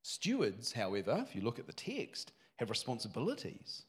Stewards, 0.02 0.73
however, 0.73 1.25
if 1.26 1.35
you 1.35 1.42
look 1.42 1.58
at 1.58 1.66
the 1.66 1.73
text, 1.73 2.32
have 2.56 2.70
responsibilities. 2.70 3.82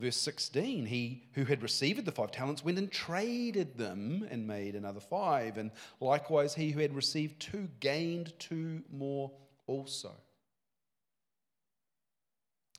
Verse 0.00 0.16
16, 0.16 0.86
he 0.86 1.24
who 1.32 1.44
had 1.44 1.62
received 1.62 2.04
the 2.04 2.12
five 2.12 2.30
talents 2.30 2.64
went 2.64 2.78
and 2.78 2.90
traded 2.90 3.76
them 3.76 4.26
and 4.30 4.46
made 4.46 4.76
another 4.76 5.00
five. 5.00 5.58
And 5.58 5.72
likewise, 6.00 6.54
he 6.54 6.70
who 6.70 6.80
had 6.80 6.94
received 6.94 7.40
two 7.40 7.68
gained 7.80 8.32
two 8.38 8.82
more 8.92 9.32
also. 9.66 10.12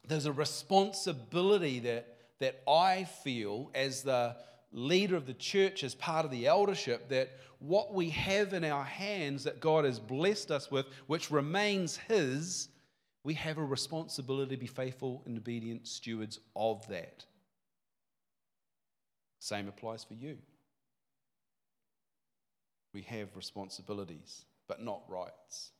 There's 0.07 0.25
a 0.25 0.31
responsibility 0.31 1.79
that, 1.81 2.17
that 2.39 2.61
I 2.67 3.03
feel 3.03 3.69
as 3.75 4.03
the 4.03 4.37
leader 4.71 5.15
of 5.15 5.25
the 5.25 5.33
church, 5.33 5.83
as 5.83 5.95
part 5.95 6.25
of 6.25 6.31
the 6.31 6.47
eldership, 6.47 7.09
that 7.09 7.29
what 7.59 7.93
we 7.93 8.09
have 8.11 8.53
in 8.53 8.63
our 8.63 8.83
hands 8.83 9.43
that 9.43 9.59
God 9.59 9.85
has 9.85 9.99
blessed 9.99 10.51
us 10.51 10.71
with, 10.71 10.85
which 11.07 11.31
remains 11.31 11.97
His, 11.97 12.69
we 13.23 13.33
have 13.33 13.57
a 13.57 13.63
responsibility 13.63 14.55
to 14.55 14.59
be 14.59 14.67
faithful 14.67 15.21
and 15.25 15.37
obedient 15.37 15.87
stewards 15.87 16.39
of 16.55 16.87
that. 16.87 17.25
Same 19.39 19.67
applies 19.67 20.03
for 20.03 20.13
you. 20.13 20.37
We 22.93 23.01
have 23.03 23.35
responsibilities, 23.35 24.45
but 24.67 24.83
not 24.83 25.01
rights. 25.07 25.71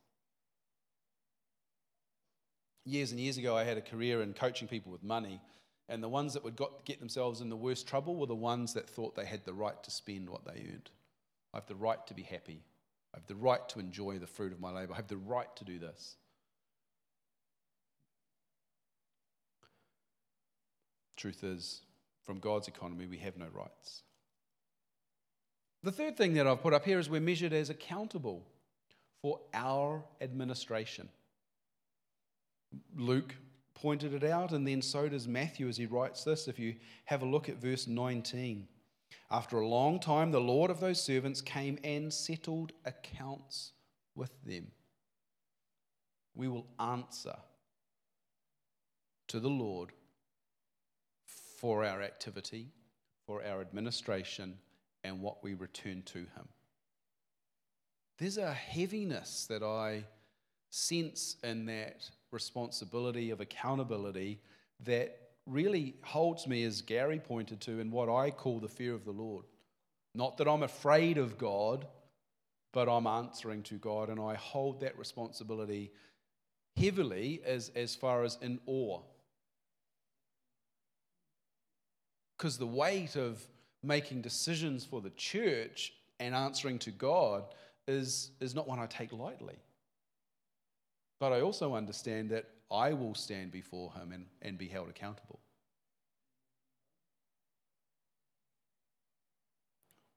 Years 2.86 3.12
and 3.12 3.20
years 3.20 3.38
ago, 3.38 3.56
I 3.56 3.64
had 3.64 3.78
a 3.78 3.82
career 3.82 4.22
in 4.22 4.34
coaching 4.34 4.68
people 4.68 4.92
with 4.92 5.04
money, 5.04 5.42
and 5.90 6.04
the 6.04 6.08
ones 6.08 6.34
that 6.34 6.44
would 6.44 6.56
got, 6.56 6.86
get 6.86 7.00
themselves 7.00 7.42
in 7.42 7.50
the 7.50 7.58
worst 7.58 7.88
trouble 7.88 8.16
were 8.16 8.28
the 8.28 8.36
ones 8.36 8.74
that 8.76 8.88
thought 8.88 9.16
they 9.16 9.26
had 9.26 9.44
the 9.44 9.54
right 9.54 9.82
to 9.84 9.92
spend 9.92 10.30
what 10.30 10.46
they 10.46 10.68
earned. 10.72 10.92
I 11.54 11.58
have 11.58 11.66
the 11.66 11.76
right 11.76 12.06
to 12.08 12.14
be 12.14 12.22
happy. 12.22 12.62
I 13.14 13.18
have 13.18 13.26
the 13.26 13.36
right 13.36 13.68
to 13.70 13.80
enjoy 13.80 14.20
the 14.20 14.28
fruit 14.28 14.54
of 14.54 14.60
my 14.60 14.72
labor. 14.72 14.94
I 14.94 14.98
have 14.98 15.08
the 15.08 15.18
right 15.18 15.54
to 15.56 15.66
do 15.66 15.80
this. 15.80 16.16
Truth 21.18 21.44
is, 21.44 21.82
from 22.24 22.40
God's 22.40 22.68
economy, 22.68 23.08
we 23.08 23.18
have 23.18 23.36
no 23.36 23.48
rights. 23.52 24.04
The 25.82 25.92
third 25.92 26.18
thing 26.18 26.34
that 26.36 26.46
I've 26.46 26.62
put 26.62 26.74
up 26.74 26.86
here 26.86 27.00
is 27.00 27.10
we're 27.10 27.20
measured 27.20 27.52
as 27.52 27.70
accountable 27.70 28.46
for 29.22 29.40
our 29.54 30.04
administration. 30.22 31.10
Luke 32.96 33.36
pointed 33.82 34.14
it 34.14 34.24
out, 34.24 34.52
and 34.52 34.68
then 34.68 34.82
so 34.82 35.08
does 35.08 35.28
Matthew 35.28 35.68
as 35.68 35.78
he 35.78 35.86
writes 35.86 36.24
this. 36.24 36.48
If 36.48 36.60
you 36.60 36.76
have 37.06 37.22
a 37.22 37.26
look 37.26 37.50
at 37.50 37.62
verse 37.62 37.88
19. 37.88 38.68
After 39.32 39.60
a 39.60 39.68
long 39.68 40.00
time, 40.00 40.32
the 40.32 40.42
Lord 40.42 40.72
of 40.72 40.80
those 40.80 41.02
servants 41.02 41.42
came 41.42 41.78
and 41.84 42.12
settled 42.12 42.72
accounts 42.86 43.74
with 44.16 44.32
them. 44.44 44.68
We 46.36 46.48
will 46.48 46.68
answer 46.80 47.36
to 49.28 49.40
the 49.40 49.50
Lord 49.50 49.92
for 51.58 51.86
our 51.86 52.02
activity, 52.02 52.70
for 53.26 53.44
our 53.44 53.62
administration, 53.62 54.58
and 55.04 55.22
what 55.22 55.44
we 55.44 55.54
return 55.54 56.02
to 56.08 56.20
Him. 56.20 56.48
There's 58.18 58.38
a 58.38 58.54
heaviness 58.54 59.46
that 59.48 59.64
I 59.64 60.06
sense 60.70 61.38
in 61.44 61.66
that 61.66 62.10
responsibility 62.32 63.32
of 63.32 63.42
accountability 63.42 64.40
that 64.86 65.18
really 65.46 65.96
holds 66.04 66.48
me, 66.48 66.64
as 66.64 66.82
Gary 66.82 67.20
pointed 67.20 67.60
to, 67.62 67.80
in 67.80 67.92
what 67.92 68.10
I 68.10 68.32
call 68.32 68.60
the 68.60 68.68
fear 68.68 68.94
of 68.94 69.06
the 69.06 69.12
Lord. 69.12 69.46
Not 70.14 70.38
that 70.38 70.48
I'm 70.48 70.64
afraid 70.64 71.18
of 71.18 71.38
God, 71.38 71.88
but 72.72 72.88
I'm 72.88 73.08
answering 73.08 73.64
to 73.64 73.76
God, 73.76 74.10
and 74.10 74.20
I 74.20 74.36
hold 74.36 74.82
that 74.82 74.98
responsibility 74.98 75.92
heavily 76.78 77.42
as, 77.46 77.72
as 77.76 77.96
far 77.96 78.24
as 78.24 78.38
in 78.42 78.60
awe 78.66 79.02
Because 82.40 82.58
the 82.58 82.66
weight 82.66 83.18
of 83.18 83.46
making 83.84 84.22
decisions 84.22 84.86
for 84.86 85.02
the 85.02 85.10
church 85.12 85.94
and 86.22 86.34
answering 86.34 86.80
to 86.80 86.92
God 86.92 87.44
is, 87.86 88.32
is 88.40 88.56
not 88.56 88.66
one 88.66 88.80
I 88.80 88.86
take 88.86 89.12
lightly. 89.12 89.58
But 91.20 91.34
I 91.34 91.42
also 91.42 91.76
understand 91.76 92.30
that 92.30 92.46
I 92.72 92.94
will 92.94 93.14
stand 93.14 93.52
before 93.52 93.92
Him 93.94 94.12
and, 94.12 94.26
and 94.42 94.58
be 94.58 94.68
held 94.68 94.90
accountable. 94.90 95.40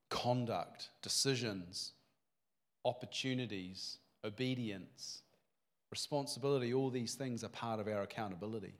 Conduct, 0.09 0.89
decisions, 1.01 1.91
opportunities, 2.85 3.97
obedience, 4.23 5.21
responsibility, 5.91 6.73
all 6.73 6.89
these 6.89 7.15
things 7.15 7.43
are 7.43 7.49
part 7.49 7.79
of 7.79 7.87
our 7.87 8.03
accountability 8.03 8.73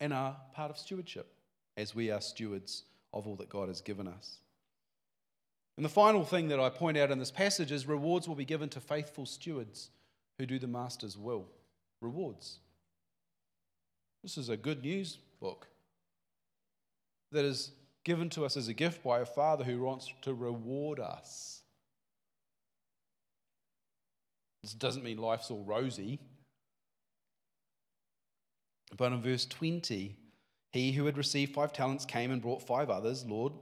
and 0.00 0.12
are 0.12 0.36
part 0.54 0.70
of 0.70 0.76
stewardship 0.76 1.32
as 1.76 1.94
we 1.94 2.10
are 2.10 2.20
stewards 2.20 2.84
of 3.12 3.26
all 3.26 3.36
that 3.36 3.48
God 3.48 3.68
has 3.68 3.80
given 3.80 4.08
us. 4.08 4.38
And 5.76 5.84
the 5.84 5.90
final 5.90 6.24
thing 6.24 6.48
that 6.48 6.60
I 6.60 6.70
point 6.70 6.96
out 6.96 7.10
in 7.10 7.18
this 7.18 7.30
passage 7.30 7.70
is 7.70 7.86
rewards 7.86 8.26
will 8.26 8.34
be 8.34 8.44
given 8.44 8.68
to 8.70 8.80
faithful 8.80 9.26
stewards 9.26 9.90
who 10.38 10.46
do 10.46 10.58
the 10.58 10.66
master's 10.66 11.18
will. 11.18 11.46
Rewards. 12.00 12.60
This 14.22 14.38
is 14.38 14.48
a 14.48 14.56
good 14.56 14.82
news 14.82 15.18
book 15.40 15.66
that 17.32 17.44
is 17.44 17.72
given 18.04 18.30
to 18.30 18.44
us 18.44 18.56
as 18.56 18.68
a 18.68 18.74
gift 18.74 19.02
by 19.02 19.20
a 19.20 19.26
father 19.26 19.64
who 19.64 19.80
wants 19.80 20.12
to 20.22 20.32
reward 20.32 21.00
us. 21.00 21.62
This 24.62 24.72
doesn't 24.72 25.04
mean 25.04 25.18
life's 25.18 25.50
all 25.50 25.62
rosy. 25.64 26.18
But 28.96 29.12
in 29.12 29.20
verse 29.20 29.44
20, 29.46 30.16
he 30.72 30.92
who 30.92 31.06
had 31.06 31.18
received 31.18 31.54
five 31.54 31.72
talents 31.72 32.04
came 32.04 32.30
and 32.30 32.40
brought 32.40 32.62
five 32.62 32.90
others. 32.90 33.24
Lord, 33.24 33.52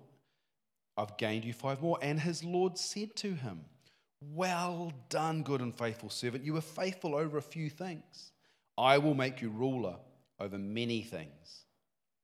I've 0.96 1.16
gained 1.16 1.44
you 1.44 1.52
five 1.52 1.82
more. 1.82 1.98
And 2.02 2.20
his 2.20 2.44
Lord 2.44 2.78
said 2.78 3.16
to 3.16 3.34
him, 3.34 3.64
Well 4.20 4.92
done, 5.08 5.42
good 5.42 5.60
and 5.60 5.76
faithful 5.76 6.10
servant. 6.10 6.44
You 6.44 6.54
were 6.54 6.60
faithful 6.60 7.14
over 7.14 7.38
a 7.38 7.42
few 7.42 7.68
things. 7.68 8.32
I 8.76 8.98
will 8.98 9.14
make 9.14 9.40
you 9.40 9.50
ruler 9.50 9.96
over 10.40 10.58
many 10.58 11.02
things. 11.02 11.64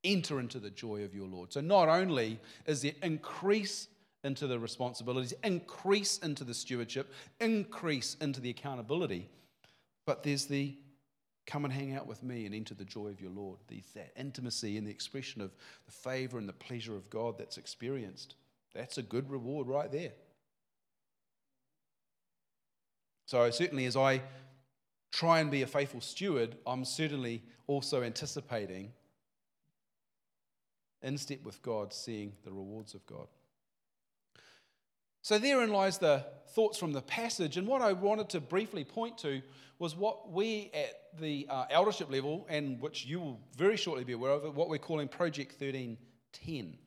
Enter 0.03 0.41
into 0.41 0.59
the 0.59 0.71
joy 0.71 1.05
of 1.05 1.15
your 1.15 1.27
Lord. 1.27 1.53
So, 1.53 1.61
not 1.61 1.89
only 1.89 2.41
is 2.67 2.83
there 2.83 2.95
increase 3.03 3.89
into 4.25 4.47
the 4.47 4.59
responsibilities, 4.59 5.35
increase 5.45 6.19
into 6.19 6.45
the 6.45 6.55
stewardship, 6.55 7.13
increase 7.41 8.17
into 8.21 8.41
the 8.41 8.51
accountability, 8.51 9.29
but 10.07 10.23
there's 10.23 10.47
the 10.47 10.77
Come 11.51 11.65
and 11.65 11.75
hang 11.75 11.97
out 11.97 12.07
with 12.07 12.23
me 12.23 12.47
and 12.47 12.55
enter 12.55 12.75
the 12.75 12.85
joy 12.85 13.09
of 13.09 13.21
your 13.21 13.33
Lord. 13.33 13.59
The, 13.67 13.83
that 13.97 14.13
intimacy 14.17 14.77
and 14.77 14.87
the 14.87 14.91
expression 14.93 15.41
of 15.43 15.51
the 15.85 15.91
favor 15.91 16.39
and 16.39 16.49
the 16.49 16.53
pleasure 16.53 16.95
of 16.95 17.11
God 17.11 17.39
that's 17.39 17.59
experienced. 17.59 18.37
That's 18.75 18.99
a 18.99 19.03
good 19.03 19.31
reward 19.31 19.67
right 19.67 19.91
there. 19.91 20.13
So, 23.27 23.51
certainly, 23.51 23.85
as 23.87 23.97
I 23.97 24.23
try 25.13 25.41
and 25.41 25.51
be 25.51 25.63
a 25.63 25.67
faithful 25.67 26.01
steward, 26.01 26.57
I'm 26.67 26.85
certainly 26.85 27.43
also 27.67 28.03
anticipating, 28.03 28.93
in 31.03 31.17
step 31.17 31.43
with 31.45 31.63
God, 31.63 31.93
seeing 31.93 32.33
the 32.45 32.51
rewards 32.51 32.95
of 32.95 33.07
God. 33.07 33.27
So 35.23 35.39
therein 35.39 35.71
lies 35.71 35.99
the 35.99 36.25
thoughts 36.55 36.79
from 36.79 36.93
the 36.93 37.03
passage. 37.03 37.57
And 37.57 37.67
what 37.67 37.83
I 37.83 37.93
wanted 37.93 38.29
to 38.31 38.41
briefly 38.41 38.85
point 38.85 39.19
to 39.19 39.43
was 39.79 39.95
what 39.95 40.31
we 40.31 40.71
at 40.75 41.19
the 41.21 41.47
uh, 41.49 41.65
eldership 41.71 42.11
level, 42.11 42.47
and 42.49 42.81
which 42.81 43.07
you 43.07 43.21
will 43.21 43.41
very 43.57 43.77
shortly 43.77 44.05
be 44.05 44.13
aware 44.13 44.33
of, 44.33 44.57
what 44.57 44.69
we're 44.69 44.79
calling 44.79 45.09
Project 45.09 45.53
1310. 45.61 46.79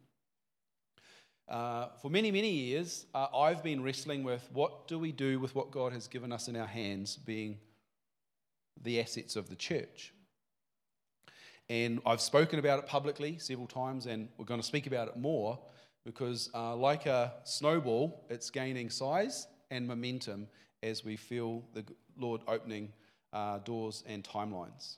Uh, 1.47 1.87
for 2.01 2.09
many, 2.09 2.31
many 2.31 2.49
years, 2.49 3.05
uh, 3.13 3.27
I've 3.35 3.63
been 3.63 3.83
wrestling 3.83 4.23
with 4.23 4.47
what 4.53 4.87
do 4.87 4.97
we 4.97 5.11
do 5.11 5.39
with 5.39 5.53
what 5.55 5.71
God 5.71 5.91
has 5.93 6.07
given 6.07 6.31
us 6.31 6.47
in 6.47 6.55
our 6.55 6.67
hands, 6.67 7.17
being 7.17 7.57
the 8.81 8.99
assets 9.01 9.35
of 9.35 9.49
the 9.49 9.55
church. 9.55 10.13
And 11.69 12.01
I've 12.05 12.21
spoken 12.21 12.59
about 12.59 12.79
it 12.79 12.87
publicly 12.87 13.37
several 13.39 13.67
times, 13.67 14.05
and 14.05 14.29
we're 14.37 14.45
going 14.45 14.59
to 14.59 14.65
speak 14.65 14.87
about 14.87 15.07
it 15.07 15.17
more 15.17 15.59
because, 16.05 16.49
uh, 16.53 16.75
like 16.75 17.05
a 17.05 17.33
snowball, 17.43 18.25
it's 18.29 18.49
gaining 18.49 18.89
size 18.89 19.47
and 19.71 19.87
momentum 19.87 20.47
as 20.81 21.05
we 21.05 21.15
feel 21.15 21.63
the 21.73 21.83
Lord 22.17 22.41
opening 22.47 22.91
uh, 23.31 23.59
doors 23.59 24.03
and 24.07 24.23
timelines. 24.23 24.97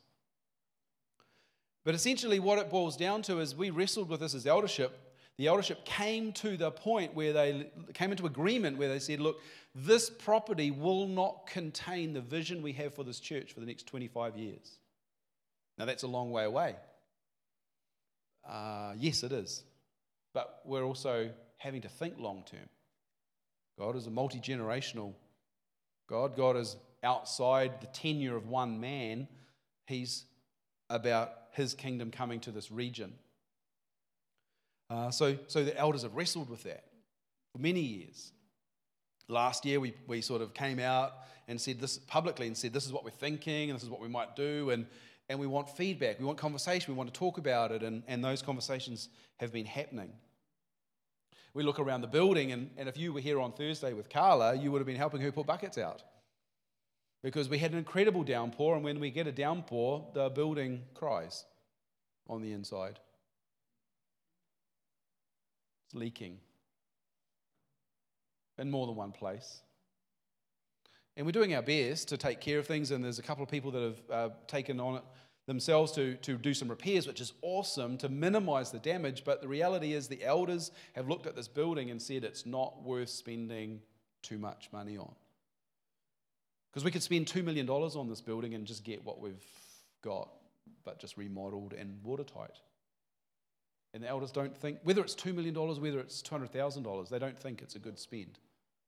But 1.83 1.93
essentially, 1.93 2.39
what 2.39 2.57
it 2.57 2.71
boils 2.71 2.97
down 2.97 3.21
to 3.23 3.39
is 3.39 3.55
we 3.55 3.69
wrestled 3.69 4.09
with 4.09 4.19
this 4.19 4.33
as 4.33 4.47
eldership. 4.47 5.04
The 5.37 5.47
eldership 5.47 5.83
came 5.85 6.31
to 6.33 6.55
the 6.55 6.71
point 6.71 7.13
where 7.13 7.33
they 7.33 7.69
came 7.93 8.11
into 8.11 8.25
agreement 8.25 8.77
where 8.77 8.87
they 8.87 8.99
said, 8.99 9.19
Look, 9.19 9.41
this 9.73 10.09
property 10.09 10.71
will 10.71 11.07
not 11.07 11.47
contain 11.47 12.13
the 12.13 12.21
vision 12.21 12.61
we 12.61 12.71
have 12.73 12.93
for 12.93 13.03
this 13.03 13.19
church 13.19 13.51
for 13.51 13.59
the 13.59 13.65
next 13.65 13.87
25 13.87 14.37
years. 14.37 14.79
Now, 15.77 15.85
that's 15.85 16.03
a 16.03 16.07
long 16.07 16.31
way 16.31 16.45
away. 16.45 16.75
Uh, 18.47 18.93
yes, 18.97 19.23
it 19.23 19.33
is. 19.33 19.63
But 20.33 20.61
we're 20.63 20.83
also 20.83 21.31
having 21.57 21.81
to 21.81 21.89
think 21.89 22.15
long 22.17 22.43
term. 22.49 22.69
God 23.77 23.97
is 23.97 24.07
a 24.07 24.11
multi 24.11 24.39
generational 24.39 25.13
God. 26.07 26.37
God 26.37 26.55
is 26.55 26.77
outside 27.03 27.81
the 27.81 27.87
tenure 27.87 28.35
of 28.35 28.47
one 28.47 28.79
man, 28.79 29.27
He's 29.87 30.25
about 30.89 31.31
His 31.51 31.73
kingdom 31.73 32.11
coming 32.11 32.39
to 32.41 32.51
this 32.51 32.71
region. 32.71 33.13
Uh, 34.89 35.09
so, 35.09 35.37
so 35.47 35.63
the 35.63 35.77
elders 35.77 36.03
have 36.03 36.15
wrestled 36.15 36.49
with 36.49 36.63
that 36.63 36.83
for 37.51 37.59
many 37.59 37.79
years. 37.79 38.31
Last 39.27 39.65
year, 39.65 39.79
we, 39.79 39.93
we 40.07 40.21
sort 40.21 40.41
of 40.41 40.53
came 40.53 40.79
out 40.79 41.13
and 41.47 41.59
said 41.59 41.79
this 41.79 41.97
publicly 41.97 42.47
and 42.47 42.55
said, 42.55 42.73
This 42.73 42.85
is 42.85 42.91
what 42.91 43.03
we're 43.03 43.09
thinking, 43.11 43.69
and 43.69 43.77
this 43.77 43.83
is 43.83 43.89
what 43.89 44.01
we 44.01 44.07
might 44.07 44.35
do. 44.35 44.69
And, 44.69 44.85
and 45.29 45.39
we 45.39 45.47
want 45.47 45.69
feedback, 45.69 46.19
we 46.19 46.25
want 46.25 46.37
conversation, 46.37 46.93
we 46.93 46.97
want 46.97 47.11
to 47.11 47.17
talk 47.17 47.37
about 47.37 47.71
it, 47.71 47.81
and, 47.81 48.03
and 48.07 48.23
those 48.23 48.41
conversations 48.41 49.09
have 49.37 49.51
been 49.51 49.65
happening. 49.65 50.11
We 51.55 51.63
look 51.63 51.79
around 51.79 52.01
the 52.01 52.07
building, 52.07 52.51
and, 52.51 52.69
and 52.77 52.87
if 52.87 52.97
you 52.97 53.13
were 53.13 53.21
here 53.21 53.39
on 53.39 53.53
Thursday 53.53 53.93
with 53.93 54.09
Carla, 54.09 54.55
you 54.55 54.71
would 54.71 54.79
have 54.79 54.85
been 54.85 54.97
helping 54.97 55.21
her 55.21 55.31
put 55.31 55.47
buckets 55.47 55.77
out. 55.77 56.03
Because 57.23 57.49
we 57.49 57.57
had 57.57 57.71
an 57.71 57.79
incredible 57.79 58.23
downpour, 58.23 58.75
and 58.75 58.83
when 58.83 58.99
we 58.99 59.09
get 59.09 59.25
a 59.25 59.31
downpour, 59.31 60.05
the 60.13 60.29
building 60.29 60.83
cries 60.93 61.45
on 62.27 62.43
the 62.43 62.51
inside. 62.51 62.99
It's 65.85 65.95
leaking 65.95 66.39
in 68.57 68.71
more 68.71 68.87
than 68.87 68.95
one 68.95 69.11
place. 69.11 69.61
And 71.17 71.25
we're 71.25 71.31
doing 71.31 71.55
our 71.55 71.61
best 71.61 72.09
to 72.09 72.17
take 72.17 72.41
care 72.41 72.59
of 72.59 72.67
things, 72.67 72.91
and 72.91 73.03
there's 73.03 73.19
a 73.19 73.23
couple 73.23 73.43
of 73.43 73.49
people 73.49 73.71
that 73.71 73.81
have 73.81 74.01
uh, 74.11 74.33
taken 74.47 74.79
on 74.79 74.95
it 74.95 75.03
themselves 75.47 75.91
to, 75.93 76.15
to 76.15 76.37
do 76.37 76.53
some 76.53 76.67
repairs, 76.67 77.07
which 77.07 77.21
is 77.21 77.33
awesome 77.41 77.97
to 77.99 78.09
minimize 78.09 78.71
the 78.71 78.79
damage. 78.79 79.23
But 79.23 79.41
the 79.41 79.47
reality 79.47 79.93
is, 79.93 80.07
the 80.07 80.23
elders 80.23 80.71
have 80.93 81.07
looked 81.07 81.27
at 81.27 81.35
this 81.35 81.47
building 81.47 81.91
and 81.91 82.01
said 82.01 82.23
it's 82.23 82.45
not 82.45 82.83
worth 82.83 83.09
spending 83.09 83.81
too 84.23 84.37
much 84.37 84.69
money 84.73 84.97
on. 84.97 85.13
Because 86.71 86.83
we 86.83 86.91
could 86.91 87.03
spend 87.03 87.27
$2 87.27 87.43
million 87.43 87.69
on 87.69 88.09
this 88.09 88.21
building 88.21 88.53
and 88.53 88.65
just 88.65 88.83
get 88.83 89.05
what 89.05 89.21
we've 89.21 89.45
got, 90.01 90.29
but 90.83 90.99
just 90.99 91.15
remodeled 91.15 91.73
and 91.73 91.99
watertight. 92.03 92.59
And 93.95 94.03
the 94.03 94.09
elders 94.09 94.33
don't 94.33 94.55
think, 94.55 94.79
whether 94.83 94.99
it's 95.01 95.15
$2 95.15 95.33
million, 95.33 95.55
whether 95.55 96.01
it's 96.01 96.21
$200,000, 96.21 97.07
they 97.07 97.17
don't 97.17 97.39
think 97.39 97.61
it's 97.61 97.75
a 97.75 97.79
good 97.79 97.97
spend. 97.97 98.39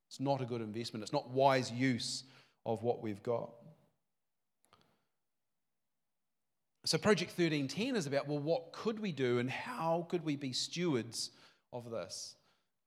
It's 0.09 0.19
not 0.19 0.41
a 0.41 0.45
good 0.45 0.59
investment. 0.59 1.01
It's 1.01 1.13
not 1.13 1.29
wise 1.29 1.71
use 1.71 2.25
of 2.65 2.83
what 2.83 3.01
we've 3.01 3.23
got. 3.23 3.51
So, 6.85 6.97
Project 6.97 7.31
1310 7.31 7.95
is 7.95 8.05
about 8.05 8.27
well, 8.27 8.39
what 8.39 8.73
could 8.73 8.99
we 8.99 9.13
do 9.13 9.39
and 9.39 9.49
how 9.49 10.07
could 10.09 10.25
we 10.25 10.35
be 10.35 10.51
stewards 10.51 11.31
of 11.71 11.89
this? 11.89 12.35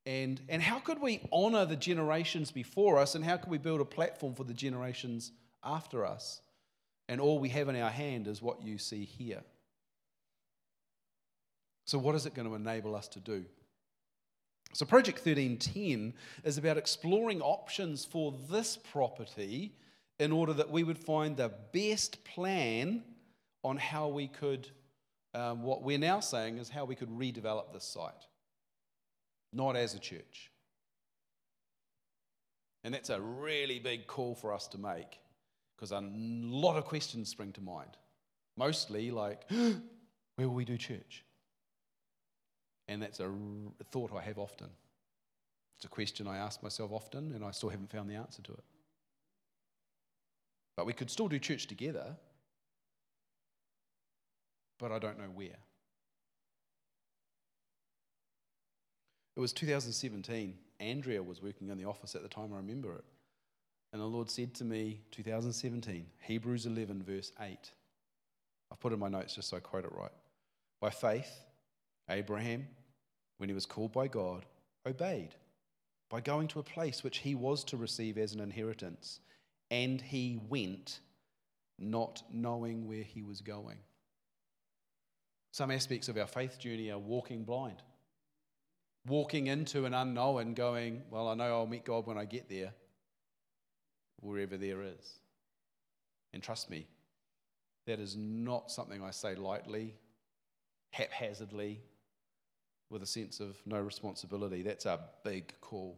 And, 0.05 0.39
and 0.47 0.61
how 0.61 0.77
could 0.77 1.01
we 1.01 1.27
honor 1.31 1.65
the 1.65 1.75
generations 1.75 2.51
before 2.51 2.99
us 2.99 3.15
and 3.15 3.25
how 3.25 3.37
could 3.37 3.49
we 3.49 3.57
build 3.57 3.81
a 3.81 3.85
platform 3.85 4.35
for 4.35 4.43
the 4.43 4.53
generations 4.53 5.31
after 5.63 6.05
us? 6.05 6.41
And 7.09 7.19
all 7.19 7.39
we 7.39 7.49
have 7.49 7.67
in 7.67 7.75
our 7.75 7.89
hand 7.89 8.27
is 8.27 8.43
what 8.43 8.61
you 8.61 8.77
see 8.77 9.05
here. 9.05 9.41
So, 11.85 11.97
what 11.97 12.15
is 12.15 12.25
it 12.25 12.33
going 12.33 12.47
to 12.47 12.55
enable 12.55 12.95
us 12.95 13.07
to 13.09 13.19
do? 13.19 13.45
So, 14.73 14.85
Project 14.85 15.25
1310 15.25 16.13
is 16.43 16.57
about 16.57 16.77
exploring 16.77 17.41
options 17.41 18.05
for 18.05 18.33
this 18.49 18.77
property 18.77 19.73
in 20.19 20.31
order 20.31 20.53
that 20.53 20.69
we 20.69 20.83
would 20.83 20.99
find 20.99 21.35
the 21.35 21.51
best 21.73 22.23
plan 22.23 23.03
on 23.63 23.77
how 23.77 24.07
we 24.07 24.27
could, 24.27 24.69
um, 25.33 25.63
what 25.63 25.83
we're 25.83 25.97
now 25.97 26.19
saying 26.19 26.57
is 26.57 26.69
how 26.69 26.85
we 26.85 26.95
could 26.95 27.09
redevelop 27.09 27.73
this 27.73 27.83
site, 27.83 28.27
not 29.51 29.75
as 29.75 29.93
a 29.93 29.99
church. 29.99 30.51
And 32.83 32.93
that's 32.93 33.09
a 33.09 33.19
really 33.19 33.79
big 33.79 34.07
call 34.07 34.33
for 34.35 34.53
us 34.53 34.67
to 34.69 34.77
make 34.77 35.19
because 35.75 35.91
a 35.91 36.01
lot 36.01 36.77
of 36.77 36.85
questions 36.85 37.29
spring 37.29 37.51
to 37.53 37.61
mind. 37.61 37.97
Mostly 38.57 39.11
like, 39.11 39.43
where 39.49 40.47
will 40.47 40.49
we 40.49 40.65
do 40.65 40.77
church? 40.77 41.23
And 42.91 43.01
that's 43.01 43.21
a 43.21 43.31
thought 43.89 44.11
I 44.13 44.21
have 44.21 44.37
often. 44.37 44.67
It's 45.77 45.85
a 45.85 45.87
question 45.87 46.27
I 46.27 46.39
ask 46.39 46.61
myself 46.61 46.91
often, 46.91 47.31
and 47.31 47.41
I 47.41 47.51
still 47.51 47.69
haven't 47.69 47.89
found 47.89 48.09
the 48.09 48.15
answer 48.15 48.41
to 48.41 48.51
it. 48.51 48.63
But 50.75 50.85
we 50.85 50.91
could 50.91 51.09
still 51.09 51.29
do 51.29 51.39
church 51.39 51.67
together, 51.67 52.17
but 54.77 54.91
I 54.91 54.99
don't 54.99 55.17
know 55.17 55.29
where. 55.33 55.55
It 59.37 59.39
was 59.39 59.53
2017. 59.53 60.53
Andrea 60.81 61.23
was 61.23 61.41
working 61.41 61.69
in 61.69 61.77
the 61.77 61.85
office 61.85 62.13
at 62.13 62.23
the 62.23 62.27
time, 62.27 62.51
I 62.51 62.57
remember 62.57 62.93
it. 62.97 63.05
And 63.93 64.01
the 64.01 64.05
Lord 64.05 64.29
said 64.29 64.53
to 64.55 64.65
me, 64.65 64.99
2017, 65.11 66.07
Hebrews 66.23 66.65
11, 66.65 67.03
verse 67.03 67.31
8. 67.39 67.57
I've 68.69 68.79
put 68.81 68.91
in 68.91 68.99
my 68.99 69.07
notes 69.07 69.35
just 69.35 69.47
so 69.47 69.55
I 69.55 69.61
quote 69.61 69.85
it 69.85 69.93
right. 69.93 70.11
By 70.81 70.89
faith, 70.89 71.31
Abraham, 72.09 72.67
when 73.41 73.49
he 73.49 73.55
was 73.55 73.65
called 73.65 73.91
by 73.91 74.07
God, 74.07 74.45
obeyed 74.87 75.33
by 76.11 76.21
going 76.21 76.47
to 76.47 76.59
a 76.59 76.63
place 76.63 77.03
which 77.03 77.17
he 77.17 77.33
was 77.33 77.63
to 77.63 77.75
receive 77.75 78.19
as 78.19 78.35
an 78.35 78.39
inheritance. 78.39 79.19
And 79.71 79.99
he 79.99 80.39
went, 80.47 80.99
not 81.79 82.21
knowing 82.31 82.87
where 82.87 83.01
he 83.01 83.23
was 83.23 83.41
going. 83.41 83.79
Some 85.53 85.71
aspects 85.71 86.07
of 86.07 86.17
our 86.17 86.27
faith 86.27 86.59
journey 86.59 86.91
are 86.91 86.99
walking 86.99 87.43
blind, 87.43 87.81
walking 89.07 89.47
into 89.47 89.85
an 89.85 89.95
unknown, 89.95 90.53
going, 90.53 91.01
Well, 91.09 91.27
I 91.27 91.33
know 91.33 91.45
I'll 91.45 91.65
meet 91.65 91.83
God 91.83 92.05
when 92.05 92.19
I 92.19 92.25
get 92.25 92.47
there, 92.47 92.73
wherever 94.19 94.55
there 94.55 94.83
is. 94.83 95.19
And 96.31 96.43
trust 96.43 96.69
me, 96.69 96.85
that 97.87 97.99
is 97.99 98.15
not 98.15 98.69
something 98.69 99.01
I 99.01 99.09
say 99.09 99.33
lightly, 99.33 99.95
haphazardly, 100.91 101.81
with 102.91 103.01
a 103.01 103.07
sense 103.07 103.39
of 103.39 103.55
no 103.65 103.79
responsibility. 103.79 104.61
That's 104.61 104.85
a 104.85 104.99
big 105.23 105.53
call. 105.61 105.97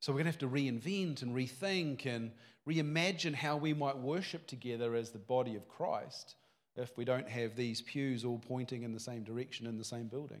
So 0.00 0.12
we're 0.12 0.24
going 0.24 0.32
to 0.32 0.32
have 0.32 0.38
to 0.38 0.48
reinvent 0.48 1.22
and 1.22 1.34
rethink 1.34 2.06
and 2.06 2.32
reimagine 2.68 3.34
how 3.34 3.56
we 3.56 3.72
might 3.72 3.96
worship 3.96 4.48
together 4.48 4.96
as 4.96 5.10
the 5.10 5.18
body 5.18 5.54
of 5.54 5.68
Christ 5.68 6.34
if 6.74 6.96
we 6.96 7.04
don't 7.04 7.28
have 7.28 7.54
these 7.54 7.82
pews 7.82 8.24
all 8.24 8.38
pointing 8.38 8.82
in 8.82 8.92
the 8.92 9.00
same 9.00 9.22
direction 9.22 9.66
in 9.66 9.78
the 9.78 9.84
same 9.84 10.08
building. 10.08 10.40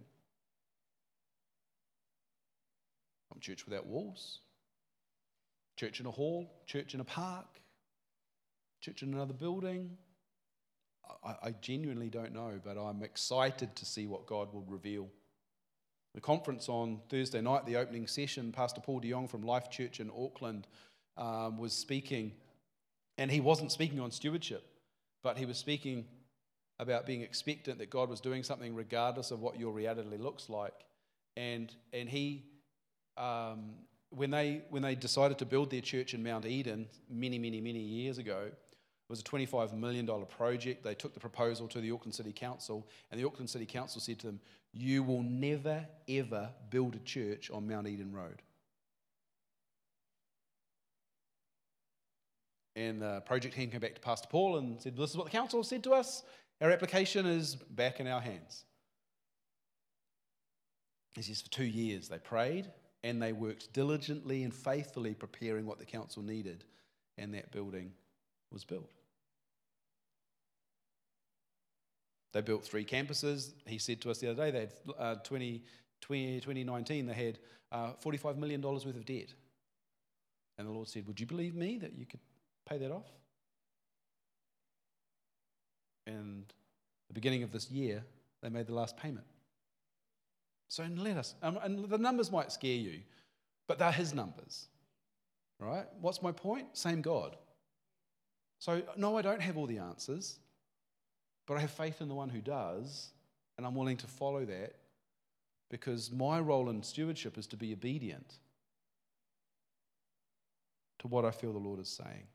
Not 3.32 3.40
church 3.40 3.64
without 3.64 3.86
walls, 3.86 4.40
church 5.76 6.00
in 6.00 6.06
a 6.06 6.10
hall, 6.10 6.50
church 6.66 6.94
in 6.94 7.00
a 7.00 7.04
park, 7.04 7.60
church 8.80 9.02
in 9.02 9.14
another 9.14 9.34
building, 9.34 9.96
I, 11.24 11.34
I 11.42 11.50
genuinely 11.60 12.08
don't 12.08 12.32
know, 12.32 12.60
but 12.64 12.76
I'm 12.78 13.02
excited 13.02 13.74
to 13.76 13.84
see 13.84 14.06
what 14.06 14.26
God 14.26 14.52
will 14.52 14.64
reveal. 14.68 15.08
The 16.14 16.20
conference 16.20 16.68
on 16.68 17.00
Thursday 17.08 17.40
night, 17.40 17.64
the 17.66 17.76
opening 17.76 18.06
session, 18.06 18.52
Pastor 18.52 18.80
Paul 18.80 19.00
de 19.00 19.10
Jong 19.10 19.28
from 19.28 19.42
Life 19.42 19.70
Church 19.70 20.00
in 20.00 20.10
Auckland 20.10 20.66
um, 21.16 21.58
was 21.58 21.72
speaking, 21.72 22.32
and 23.18 23.30
he 23.30 23.40
wasn't 23.40 23.72
speaking 23.72 24.00
on 24.00 24.10
stewardship, 24.10 24.64
but 25.22 25.38
he 25.38 25.46
was 25.46 25.56
speaking 25.56 26.04
about 26.78 27.06
being 27.06 27.22
expectant 27.22 27.78
that 27.78 27.90
God 27.90 28.10
was 28.10 28.20
doing 28.20 28.42
something 28.42 28.74
regardless 28.74 29.30
of 29.30 29.40
what 29.40 29.58
your 29.58 29.72
reality 29.72 30.16
looks 30.16 30.48
like. 30.50 30.74
and 31.36 31.74
and 31.92 32.08
he 32.08 32.44
um, 33.16 33.74
when 34.10 34.30
they 34.30 34.62
when 34.70 34.82
they 34.82 34.94
decided 34.94 35.38
to 35.38 35.46
build 35.46 35.70
their 35.70 35.80
church 35.80 36.14
in 36.14 36.22
Mount 36.22 36.46
Eden 36.46 36.88
many 37.08 37.38
many 37.38 37.60
many 37.60 37.80
years 37.80 38.18
ago. 38.18 38.50
It 39.12 39.16
was 39.16 39.20
a 39.20 39.24
$25 39.24 39.74
million 39.74 40.08
project. 40.26 40.82
They 40.82 40.94
took 40.94 41.12
the 41.12 41.20
proposal 41.20 41.68
to 41.68 41.82
the 41.82 41.90
Auckland 41.90 42.14
City 42.14 42.32
Council, 42.32 42.88
and 43.10 43.20
the 43.20 43.26
Auckland 43.26 43.50
City 43.50 43.66
Council 43.66 44.00
said 44.00 44.18
to 44.20 44.26
them, 44.26 44.40
You 44.72 45.02
will 45.02 45.22
never, 45.22 45.86
ever 46.08 46.48
build 46.70 46.94
a 46.94 46.98
church 47.00 47.50
on 47.50 47.68
Mount 47.68 47.86
Eden 47.86 48.10
Road. 48.10 48.40
And 52.74 53.02
the 53.02 53.20
project 53.26 53.54
team 53.54 53.70
came 53.70 53.80
back 53.80 53.96
to 53.96 54.00
Pastor 54.00 54.28
Paul 54.30 54.56
and 54.56 54.80
said, 54.80 54.96
This 54.96 55.10
is 55.10 55.16
what 55.18 55.26
the 55.26 55.30
council 55.30 55.62
said 55.62 55.84
to 55.84 55.92
us. 55.92 56.22
Our 56.62 56.70
application 56.70 57.26
is 57.26 57.54
back 57.54 58.00
in 58.00 58.06
our 58.06 58.22
hands. 58.22 58.64
He 61.14 61.20
says, 61.20 61.42
For 61.42 61.50
two 61.50 61.64
years 61.64 62.08
they 62.08 62.16
prayed 62.16 62.70
and 63.04 63.20
they 63.20 63.34
worked 63.34 63.74
diligently 63.74 64.42
and 64.42 64.54
faithfully 64.54 65.12
preparing 65.12 65.66
what 65.66 65.78
the 65.78 65.84
council 65.84 66.22
needed, 66.22 66.64
and 67.18 67.34
that 67.34 67.50
building 67.52 67.92
was 68.50 68.64
built. 68.64 69.01
They 72.32 72.40
built 72.40 72.64
three 72.64 72.84
campuses. 72.84 73.52
He 73.66 73.78
said 73.78 74.00
to 74.02 74.10
us 74.10 74.18
the 74.18 74.30
other 74.30 74.44
day 74.44 74.50
they 74.50 74.60
had 74.60 74.72
uh, 74.98 75.14
20, 75.16 75.62
20, 76.00 76.40
2019, 76.40 77.06
they 77.06 77.12
had 77.12 77.38
uh, 77.70 77.92
$45 78.02 78.36
million 78.36 78.60
worth 78.62 78.86
of 78.86 79.04
debt. 79.04 79.32
And 80.58 80.66
the 80.66 80.72
Lord 80.72 80.88
said, 80.88 81.06
Would 81.06 81.20
you 81.20 81.26
believe 81.26 81.54
me 81.54 81.78
that 81.78 81.92
you 81.94 82.06
could 82.06 82.20
pay 82.68 82.78
that 82.78 82.90
off? 82.90 83.06
And 86.06 86.44
the 87.08 87.14
beginning 87.14 87.42
of 87.42 87.52
this 87.52 87.70
year, 87.70 88.04
they 88.42 88.48
made 88.48 88.66
the 88.66 88.74
last 88.74 88.96
payment. 88.96 89.26
So 90.68 90.84
let 90.96 91.16
us, 91.16 91.34
um, 91.42 91.58
and 91.62 91.84
the 91.84 91.98
numbers 91.98 92.32
might 92.32 92.50
scare 92.50 92.74
you, 92.74 93.00
but 93.68 93.78
they're 93.78 93.92
his 93.92 94.14
numbers, 94.14 94.68
right? 95.60 95.84
What's 96.00 96.22
my 96.22 96.32
point? 96.32 96.68
Same 96.72 97.02
God. 97.02 97.36
So, 98.58 98.82
no, 98.96 99.18
I 99.18 99.22
don't 99.22 99.40
have 99.40 99.58
all 99.58 99.66
the 99.66 99.78
answers, 99.78 100.38
but 101.46 101.56
I 101.56 101.60
have 101.60 101.70
faith 101.70 102.00
in 102.00 102.08
the 102.08 102.14
one 102.14 102.28
who 102.28 102.40
does, 102.40 103.10
and 103.56 103.66
I'm 103.66 103.74
willing 103.74 103.96
to 103.98 104.06
follow 104.06 104.44
that 104.44 104.74
because 105.70 106.10
my 106.10 106.38
role 106.38 106.68
in 106.70 106.82
stewardship 106.82 107.38
is 107.38 107.46
to 107.48 107.56
be 107.56 107.72
obedient 107.72 108.34
to 110.98 111.08
what 111.08 111.24
I 111.24 111.30
feel 111.30 111.52
the 111.52 111.58
Lord 111.58 111.80
is 111.80 111.88
saying. 111.88 112.26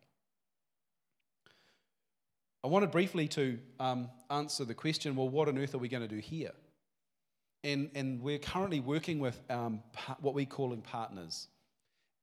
I 2.64 2.68
wanted 2.68 2.92
briefly 2.92 3.28
to 3.30 3.60
um, 3.80 4.10
answer 4.30 4.66
the 4.66 4.74
question 4.74 5.16
well, 5.16 5.30
what 5.30 5.48
on 5.48 5.58
earth 5.58 5.74
are 5.74 5.78
we 5.78 5.88
going 5.88 6.02
to 6.02 6.08
do 6.08 6.20
here? 6.20 6.52
And, 7.64 7.90
and 7.96 8.22
we're 8.22 8.40
currently 8.40 8.80
working 8.80 9.20
with 9.20 9.40
um, 9.50 9.82
what 10.20 10.34
we're 10.34 10.46
calling 10.46 10.82
partners. 10.82 11.48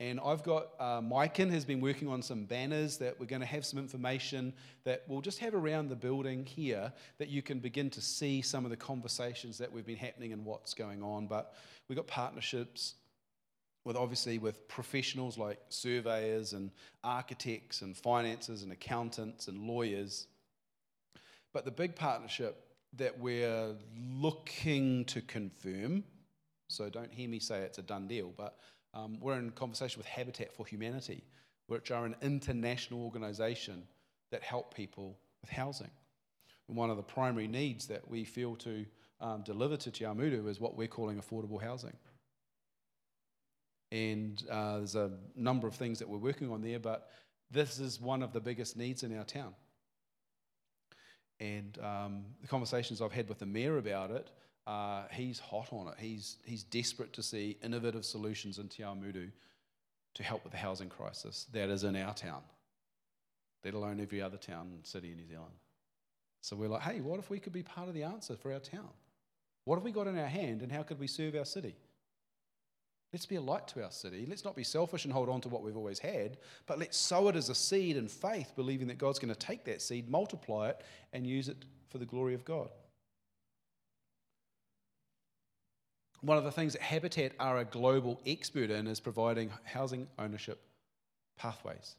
And 0.00 0.18
I've 0.24 0.42
got, 0.42 0.70
uh, 0.80 1.00
Maiken 1.00 1.50
has 1.50 1.64
been 1.64 1.80
working 1.80 2.08
on 2.08 2.20
some 2.20 2.44
banners 2.44 2.98
that 2.98 3.18
we're 3.18 3.26
going 3.26 3.40
to 3.40 3.46
have 3.46 3.64
some 3.64 3.78
information 3.78 4.52
that 4.84 5.04
we'll 5.06 5.20
just 5.20 5.38
have 5.38 5.54
around 5.54 5.88
the 5.88 5.96
building 5.96 6.44
here 6.44 6.92
that 7.18 7.28
you 7.28 7.42
can 7.42 7.60
begin 7.60 7.90
to 7.90 8.00
see 8.00 8.42
some 8.42 8.64
of 8.64 8.70
the 8.70 8.76
conversations 8.76 9.56
that 9.58 9.72
we've 9.72 9.86
been 9.86 9.96
happening 9.96 10.32
and 10.32 10.44
what's 10.44 10.74
going 10.74 11.02
on. 11.02 11.28
But 11.28 11.54
we've 11.88 11.96
got 11.96 12.08
partnerships 12.08 12.94
with 13.84 13.96
obviously 13.96 14.38
with 14.38 14.66
professionals 14.66 15.38
like 15.38 15.58
surveyors 15.68 16.54
and 16.54 16.70
architects 17.04 17.82
and 17.82 17.96
finances 17.96 18.62
and 18.62 18.72
accountants 18.72 19.46
and 19.46 19.60
lawyers 19.60 20.26
but 21.54 21.64
the 21.64 21.70
big 21.70 21.94
partnership 21.94 22.66
that 22.96 23.18
we're 23.18 23.74
looking 23.96 25.04
to 25.06 25.22
confirm, 25.22 26.02
so 26.68 26.90
don't 26.90 27.12
hear 27.12 27.28
me 27.28 27.38
say 27.38 27.60
it's 27.60 27.78
a 27.78 27.82
done 27.82 28.08
deal, 28.08 28.32
but 28.36 28.58
um, 28.94 29.18
we're 29.20 29.38
in 29.38 29.50
conversation 29.50 29.98
with 29.98 30.06
Habitat 30.06 30.54
for 30.54 30.66
Humanity, 30.66 31.24
which 31.66 31.90
are 31.90 32.06
an 32.06 32.14
international 32.22 33.02
organisation 33.02 33.82
that 34.30 34.42
help 34.42 34.74
people 34.74 35.18
with 35.40 35.50
housing. 35.50 35.90
And 36.68 36.76
one 36.76 36.90
of 36.90 36.96
the 36.96 37.02
primary 37.02 37.48
needs 37.48 37.86
that 37.88 38.08
we 38.08 38.24
feel 38.24 38.56
to 38.56 38.86
um, 39.20 39.42
deliver 39.42 39.76
to 39.76 39.90
Te 39.90 40.04
Awamutu 40.04 40.48
is 40.48 40.60
what 40.60 40.76
we're 40.76 40.88
calling 40.88 41.20
affordable 41.20 41.60
housing. 41.60 41.96
And 43.92 44.42
uh, 44.50 44.78
there's 44.78 44.96
a 44.96 45.10
number 45.36 45.66
of 45.66 45.74
things 45.74 45.98
that 45.98 46.08
we're 46.08 46.18
working 46.18 46.50
on 46.50 46.62
there, 46.62 46.78
but 46.78 47.10
this 47.50 47.78
is 47.78 48.00
one 48.00 48.22
of 48.22 48.32
the 48.32 48.40
biggest 48.40 48.76
needs 48.76 49.02
in 49.02 49.16
our 49.16 49.24
town. 49.24 49.54
And 51.40 51.78
um, 51.82 52.24
the 52.40 52.48
conversations 52.48 53.00
I've 53.00 53.12
had 53.12 53.28
with 53.28 53.38
the 53.38 53.46
mayor 53.46 53.78
about 53.78 54.10
it, 54.10 54.30
uh, 54.66 55.04
he's 55.10 55.38
hot 55.38 55.68
on 55.72 55.88
it. 55.88 55.94
He's, 55.98 56.38
he's 56.44 56.62
desperate 56.62 57.12
to 57.14 57.22
see 57.22 57.56
innovative 57.62 58.04
solutions 58.04 58.58
in 58.58 58.68
Te 58.68 58.84
to 60.14 60.22
help 60.22 60.44
with 60.44 60.52
the 60.52 60.58
housing 60.58 60.88
crisis 60.88 61.46
that 61.52 61.68
is 61.68 61.84
in 61.84 61.96
our 61.96 62.14
town, 62.14 62.42
let 63.64 63.74
alone 63.74 64.00
every 64.00 64.22
other 64.22 64.36
town 64.36 64.70
and 64.72 64.86
city 64.86 65.10
in 65.10 65.16
New 65.16 65.26
Zealand. 65.26 65.54
So 66.40 66.56
we're 66.56 66.68
like, 66.68 66.82
hey, 66.82 67.00
what 67.00 67.18
if 67.18 67.30
we 67.30 67.40
could 67.40 67.52
be 67.52 67.62
part 67.62 67.88
of 67.88 67.94
the 67.94 68.04
answer 68.04 68.36
for 68.36 68.52
our 68.52 68.60
town? 68.60 68.88
What 69.64 69.76
have 69.76 69.84
we 69.84 69.92
got 69.92 70.06
in 70.06 70.18
our 70.18 70.26
hand 70.26 70.62
and 70.62 70.70
how 70.70 70.82
could 70.82 71.00
we 71.00 71.06
serve 71.06 71.34
our 71.34 71.44
city? 71.44 71.74
Let's 73.12 73.26
be 73.26 73.36
a 73.36 73.40
light 73.40 73.68
to 73.68 73.82
our 73.82 73.90
city. 73.90 74.26
Let's 74.28 74.44
not 74.44 74.56
be 74.56 74.64
selfish 74.64 75.04
and 75.04 75.12
hold 75.12 75.28
on 75.28 75.40
to 75.42 75.48
what 75.48 75.62
we've 75.62 75.76
always 75.76 76.00
had, 76.00 76.36
but 76.66 76.78
let's 76.78 76.96
sow 76.96 77.28
it 77.28 77.36
as 77.36 77.48
a 77.48 77.54
seed 77.54 77.96
in 77.96 78.08
faith, 78.08 78.52
believing 78.56 78.88
that 78.88 78.98
God's 78.98 79.18
going 79.18 79.32
to 79.32 79.38
take 79.38 79.64
that 79.64 79.80
seed, 79.80 80.10
multiply 80.10 80.70
it, 80.70 80.82
and 81.12 81.26
use 81.26 81.48
it 81.48 81.64
for 81.88 81.98
the 81.98 82.06
glory 82.06 82.34
of 82.34 82.44
God. 82.44 82.70
One 86.24 86.38
of 86.38 86.44
the 86.44 86.52
things 86.52 86.72
that 86.72 86.80
Habitat 86.80 87.32
are 87.38 87.58
a 87.58 87.66
global 87.66 88.18
expert 88.24 88.70
in 88.70 88.86
is 88.86 88.98
providing 88.98 89.50
housing 89.64 90.06
ownership 90.18 90.58
pathways. 91.36 91.96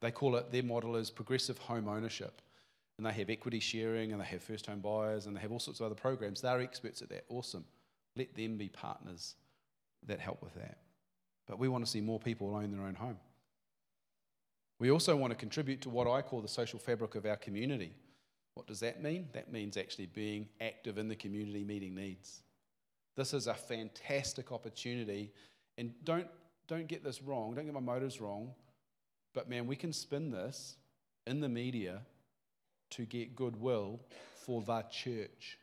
They 0.00 0.10
call 0.10 0.36
it, 0.36 0.50
their 0.50 0.62
model 0.62 0.96
is 0.96 1.10
progressive 1.10 1.58
home 1.58 1.86
ownership. 1.86 2.40
And 2.96 3.04
they 3.04 3.12
have 3.12 3.28
equity 3.28 3.60
sharing 3.60 4.12
and 4.12 4.20
they 4.22 4.24
have 4.24 4.42
first 4.42 4.64
home 4.64 4.80
buyers 4.80 5.26
and 5.26 5.36
they 5.36 5.40
have 5.40 5.52
all 5.52 5.58
sorts 5.58 5.80
of 5.80 5.86
other 5.86 5.94
programs. 5.94 6.40
They're 6.40 6.62
experts 6.62 7.02
at 7.02 7.10
that. 7.10 7.26
Awesome. 7.28 7.64
Let 8.16 8.34
them 8.34 8.56
be 8.56 8.70
partners 8.70 9.34
that 10.06 10.18
help 10.18 10.42
with 10.42 10.54
that. 10.54 10.78
But 11.46 11.58
we 11.58 11.68
want 11.68 11.84
to 11.84 11.90
see 11.90 12.00
more 12.00 12.18
people 12.18 12.54
own 12.54 12.72
their 12.72 12.86
own 12.86 12.94
home. 12.94 13.18
We 14.78 14.90
also 14.90 15.14
want 15.14 15.30
to 15.32 15.36
contribute 15.36 15.82
to 15.82 15.90
what 15.90 16.08
I 16.08 16.22
call 16.22 16.40
the 16.40 16.48
social 16.48 16.78
fabric 16.78 17.16
of 17.16 17.26
our 17.26 17.36
community. 17.36 17.92
What 18.60 18.66
does 18.66 18.80
that 18.80 19.02
mean? 19.02 19.26
That 19.32 19.50
means 19.50 19.78
actually 19.78 20.04
being 20.04 20.46
active 20.60 20.98
in 20.98 21.08
the 21.08 21.16
community, 21.16 21.64
meeting 21.64 21.94
needs. 21.94 22.42
This 23.16 23.32
is 23.32 23.46
a 23.46 23.54
fantastic 23.54 24.52
opportunity. 24.52 25.32
And 25.78 25.94
don't, 26.04 26.26
don't 26.68 26.86
get 26.86 27.02
this 27.02 27.22
wrong, 27.22 27.54
don't 27.54 27.64
get 27.64 27.72
my 27.72 27.80
motives 27.80 28.20
wrong, 28.20 28.50
but 29.32 29.48
man, 29.48 29.66
we 29.66 29.76
can 29.76 29.94
spin 29.94 30.30
this 30.30 30.76
in 31.26 31.40
the 31.40 31.48
media 31.48 32.02
to 32.90 33.06
get 33.06 33.34
goodwill 33.34 33.98
for 34.44 34.60
the 34.60 34.82
church. 34.90 35.56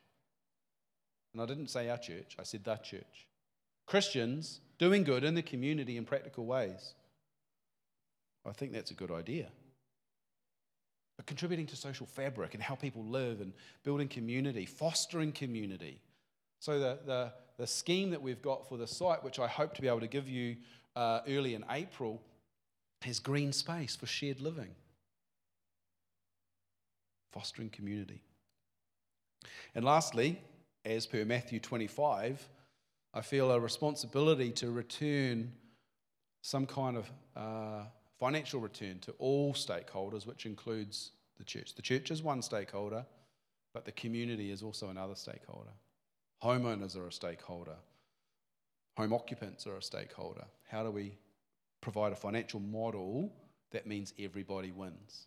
And 1.32 1.40
I 1.40 1.46
didn't 1.46 1.68
say 1.68 1.90
our 1.90 1.98
church, 1.98 2.34
I 2.36 2.42
said 2.42 2.64
the 2.64 2.74
church. 2.78 3.28
Christians 3.86 4.58
doing 4.76 5.04
good 5.04 5.22
in 5.22 5.36
the 5.36 5.42
community 5.42 5.98
in 5.98 6.04
practical 6.04 6.46
ways. 6.46 6.94
I 8.44 8.50
think 8.50 8.72
that's 8.72 8.90
a 8.90 8.94
good 8.94 9.12
idea. 9.12 9.50
But 11.18 11.26
contributing 11.26 11.66
to 11.66 11.76
social 11.76 12.06
fabric 12.06 12.54
and 12.54 12.62
how 12.62 12.76
people 12.76 13.04
live 13.04 13.42
and 13.42 13.52
building 13.82 14.08
community, 14.08 14.64
fostering 14.64 15.32
community. 15.32 16.00
So, 16.60 16.78
the, 16.78 16.98
the, 17.04 17.32
the 17.58 17.66
scheme 17.66 18.10
that 18.10 18.22
we've 18.22 18.40
got 18.40 18.66
for 18.68 18.78
the 18.78 18.86
site, 18.86 19.22
which 19.22 19.38
I 19.38 19.48
hope 19.48 19.74
to 19.74 19.82
be 19.82 19.88
able 19.88 20.00
to 20.00 20.06
give 20.06 20.28
you 20.28 20.56
uh, 20.96 21.20
early 21.28 21.54
in 21.54 21.64
April, 21.70 22.22
has 23.02 23.18
green 23.18 23.52
space 23.52 23.96
for 23.96 24.06
shared 24.06 24.40
living, 24.40 24.70
fostering 27.32 27.68
community. 27.68 28.22
And 29.74 29.84
lastly, 29.84 30.40
as 30.84 31.06
per 31.06 31.24
Matthew 31.24 31.60
25, 31.60 32.48
I 33.12 33.20
feel 33.20 33.50
a 33.50 33.58
responsibility 33.58 34.50
to 34.52 34.70
return 34.70 35.52
some 36.42 36.66
kind 36.66 36.96
of 36.96 37.10
uh, 37.36 37.84
financial 38.18 38.60
return 38.60 38.98
to 39.00 39.12
all 39.18 39.54
stakeholders, 39.54 40.26
which 40.26 40.46
includes 40.46 41.12
the 41.38 41.44
church. 41.44 41.74
The 41.74 41.82
church 41.82 42.10
is 42.10 42.22
one 42.22 42.42
stakeholder, 42.42 43.06
but 43.72 43.84
the 43.84 43.92
community 43.92 44.50
is 44.50 44.62
also 44.62 44.88
another 44.88 45.14
stakeholder. 45.14 45.70
Homeowners 46.42 46.96
are 46.96 47.06
a 47.06 47.12
stakeholder, 47.12 47.76
home 48.96 49.12
occupants 49.12 49.66
are 49.66 49.76
a 49.76 49.82
stakeholder. 49.82 50.44
How 50.68 50.82
do 50.82 50.90
we 50.90 51.16
provide 51.80 52.12
a 52.12 52.16
financial 52.16 52.60
model 52.60 53.32
that 53.70 53.86
means 53.86 54.12
everybody 54.18 54.72
wins? 54.72 55.26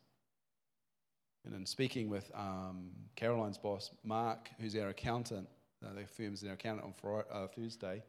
And 1.45 1.55
in 1.55 1.65
speaking 1.65 2.09
with 2.09 2.29
um, 2.35 2.91
Caroline's 3.15 3.57
boss, 3.57 3.91
Mark, 4.03 4.49
who's 4.59 4.75
our 4.75 4.89
accountant, 4.89 5.47
uh, 5.83 5.93
the 5.93 6.05
firm's 6.05 6.43
our 6.43 6.53
accountant 6.53 6.85
on 6.85 6.93
Friday, 6.93 7.27
uh, 7.33 7.47
Thursday, 7.47 8.03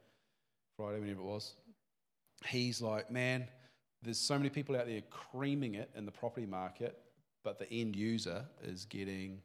Friday, 0.77 1.01
whenever 1.01 1.21
it 1.21 1.25
was, 1.25 1.55
he's 2.47 2.83
like, 2.83 3.11
man, 3.11 3.47
there's 4.03 4.19
so 4.19 4.37
many 4.37 4.51
people 4.51 4.77
out 4.77 4.87
there 4.87 5.03
creaming 5.11 5.75
it 5.75 5.91
in 5.97 6.05
the 6.05 6.13
property 6.13 6.47
market, 6.47 6.99
but 7.45 7.59
the 7.59 7.73
end 7.73 7.95
user 7.95 8.45
is 8.63 8.85
getting 8.85 9.41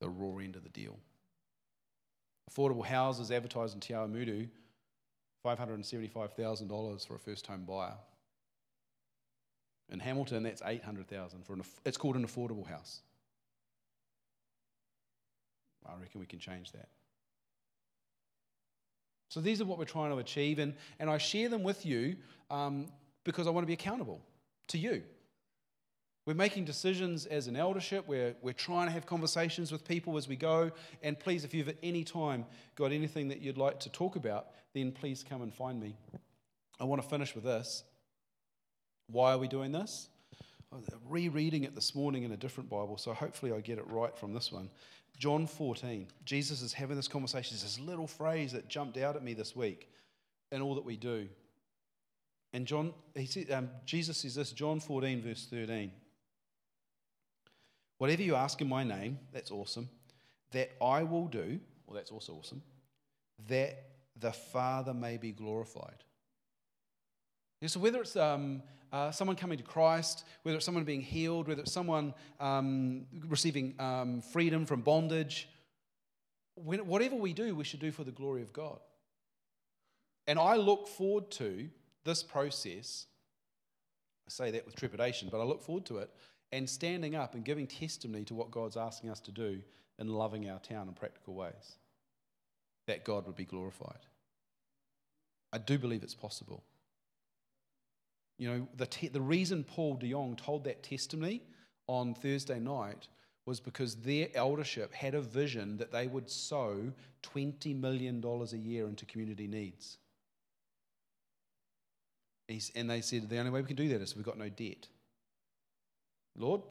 the 0.00 0.08
raw 0.08 0.38
end 0.38 0.56
of 0.56 0.64
the 0.64 0.68
deal. 0.70 0.98
Affordable 2.50 2.84
houses 2.84 3.30
advertised 3.30 3.74
in 3.74 3.80
Te 3.80 3.94
Awamutu, 3.94 4.48
$575,000 5.46 7.06
for 7.06 7.14
a 7.14 7.18
first 7.18 7.46
home 7.46 7.64
buyer. 7.64 7.94
In 9.90 10.00
Hamilton, 10.00 10.42
that's 10.42 10.62
800,000 10.64 11.44
for 11.44 11.52
an, 11.52 11.62
it's 11.84 11.96
called 11.96 12.16
an 12.16 12.26
affordable 12.26 12.66
house. 12.66 13.00
I 15.86 15.92
reckon 16.00 16.20
we 16.20 16.26
can 16.26 16.38
change 16.38 16.72
that. 16.72 16.88
So 19.28 19.40
these 19.40 19.60
are 19.60 19.64
what 19.64 19.78
we're 19.78 19.84
trying 19.84 20.10
to 20.10 20.18
achieve, 20.18 20.58
and, 20.58 20.74
and 20.98 21.10
I 21.10 21.18
share 21.18 21.48
them 21.48 21.62
with 21.62 21.84
you 21.84 22.16
um, 22.50 22.86
because 23.24 23.46
I 23.46 23.50
want 23.50 23.64
to 23.64 23.66
be 23.66 23.72
accountable 23.72 24.20
to 24.68 24.78
you. 24.78 25.02
We're 26.26 26.34
making 26.34 26.64
decisions 26.64 27.26
as 27.26 27.48
an 27.48 27.56
eldership. 27.56 28.08
We're, 28.08 28.34
we're 28.40 28.54
trying 28.54 28.86
to 28.86 28.92
have 28.92 29.04
conversations 29.04 29.70
with 29.70 29.86
people 29.86 30.16
as 30.16 30.26
we 30.26 30.36
go. 30.36 30.70
And 31.02 31.18
please, 31.18 31.44
if 31.44 31.52
you've 31.52 31.68
at 31.68 31.76
any 31.82 32.02
time 32.02 32.46
got 32.76 32.92
anything 32.92 33.28
that 33.28 33.42
you'd 33.42 33.58
like 33.58 33.78
to 33.80 33.90
talk 33.90 34.16
about, 34.16 34.46
then 34.72 34.90
please 34.90 35.22
come 35.28 35.42
and 35.42 35.52
find 35.52 35.78
me. 35.78 35.96
I 36.80 36.84
want 36.84 37.02
to 37.02 37.08
finish 37.08 37.34
with 37.34 37.44
this. 37.44 37.84
Why 39.08 39.32
are 39.32 39.38
we 39.38 39.48
doing 39.48 39.70
this? 39.70 40.08
Rereading 41.08 41.64
it 41.64 41.74
this 41.74 41.94
morning 41.94 42.24
in 42.24 42.32
a 42.32 42.36
different 42.36 42.70
Bible, 42.70 42.96
so 42.96 43.12
hopefully 43.12 43.52
I 43.52 43.60
get 43.60 43.78
it 43.78 43.86
right 43.88 44.16
from 44.16 44.32
this 44.32 44.50
one. 44.50 44.70
John 45.18 45.46
14. 45.46 46.08
Jesus 46.24 46.62
is 46.62 46.72
having 46.72 46.96
this 46.96 47.06
conversation. 47.06 47.54
There's 47.54 47.62
this 47.62 47.78
little 47.78 48.06
phrase 48.06 48.52
that 48.52 48.68
jumped 48.68 48.96
out 48.96 49.14
at 49.14 49.22
me 49.22 49.34
this 49.34 49.54
week 49.54 49.88
in 50.50 50.62
all 50.62 50.74
that 50.74 50.84
we 50.84 50.96
do. 50.96 51.28
And 52.54 52.66
John, 52.66 52.94
he 53.16 53.26
said, 53.26 53.50
um, 53.50 53.68
Jesus 53.84 54.18
says 54.18 54.36
this, 54.36 54.52
John 54.52 54.78
14, 54.78 55.22
verse 55.22 55.48
13. 55.50 55.90
Whatever 57.98 58.22
you 58.22 58.36
ask 58.36 58.60
in 58.60 58.68
my 58.68 58.84
name, 58.84 59.18
that's 59.32 59.50
awesome, 59.50 59.88
that 60.52 60.70
I 60.80 61.02
will 61.02 61.26
do, 61.26 61.58
well, 61.84 61.96
that's 61.96 62.12
also 62.12 62.34
awesome, 62.34 62.62
that 63.48 63.86
the 64.16 64.30
Father 64.30 64.94
may 64.94 65.16
be 65.16 65.32
glorified. 65.32 66.04
Yeah, 67.60 67.66
so 67.66 67.80
whether 67.80 68.00
it's 68.00 68.14
um, 68.14 68.62
uh, 68.92 69.10
someone 69.10 69.36
coming 69.36 69.58
to 69.58 69.64
Christ, 69.64 70.24
whether 70.44 70.56
it's 70.56 70.64
someone 70.64 70.84
being 70.84 71.02
healed, 71.02 71.48
whether 71.48 71.62
it's 71.62 71.72
someone 71.72 72.14
um, 72.38 73.06
receiving 73.26 73.74
um, 73.80 74.20
freedom 74.20 74.64
from 74.64 74.80
bondage, 74.80 75.48
when, 76.54 76.86
whatever 76.86 77.16
we 77.16 77.32
do, 77.32 77.56
we 77.56 77.64
should 77.64 77.80
do 77.80 77.90
for 77.90 78.04
the 78.04 78.12
glory 78.12 78.42
of 78.42 78.52
God. 78.52 78.78
And 80.28 80.38
I 80.38 80.54
look 80.54 80.86
forward 80.86 81.32
to 81.32 81.68
this 82.04 82.22
process. 82.22 83.06
I 84.26 84.30
say 84.30 84.50
that 84.52 84.64
with 84.64 84.76
trepidation, 84.76 85.28
but 85.30 85.40
I 85.40 85.44
look 85.44 85.62
forward 85.62 85.84
to 85.86 85.98
it 85.98 86.10
and 86.52 86.68
standing 86.68 87.14
up 87.14 87.34
and 87.34 87.44
giving 87.44 87.66
testimony 87.66 88.24
to 88.24 88.34
what 88.34 88.50
God's 88.50 88.76
asking 88.76 89.10
us 89.10 89.20
to 89.20 89.32
do 89.32 89.60
in 89.98 90.08
loving 90.08 90.48
our 90.48 90.58
town 90.58 90.88
in 90.88 90.94
practical 90.94 91.34
ways. 91.34 91.78
That 92.86 93.04
God 93.04 93.26
would 93.26 93.36
be 93.36 93.44
glorified. 93.44 94.06
I 95.52 95.58
do 95.58 95.78
believe 95.78 96.02
it's 96.02 96.14
possible. 96.14 96.62
You 98.38 98.48
know, 98.50 98.68
the, 98.76 98.86
te- 98.86 99.08
the 99.08 99.20
reason 99.20 99.64
Paul 99.64 99.94
de 99.94 100.10
Jong 100.10 100.36
told 100.36 100.64
that 100.64 100.82
testimony 100.82 101.42
on 101.86 102.14
Thursday 102.14 102.58
night 102.58 103.08
was 103.46 103.60
because 103.60 103.96
their 103.96 104.28
eldership 104.34 104.92
had 104.92 105.14
a 105.14 105.20
vision 105.20 105.76
that 105.76 105.92
they 105.92 106.06
would 106.06 106.30
sow 106.30 106.92
$20 107.22 107.78
million 107.78 108.22
a 108.24 108.56
year 108.56 108.88
into 108.88 109.04
community 109.06 109.46
needs. 109.46 109.98
And 112.48 112.90
they 112.90 113.00
said, 113.00 113.28
the 113.28 113.38
only 113.38 113.50
way 113.50 113.60
we 113.62 113.66
can 113.66 113.76
do 113.76 113.88
that 113.88 114.02
is 114.02 114.14
we've 114.14 114.24
got 114.24 114.38
no 114.38 114.48
debt. 114.48 114.88
Lord, 116.36 116.62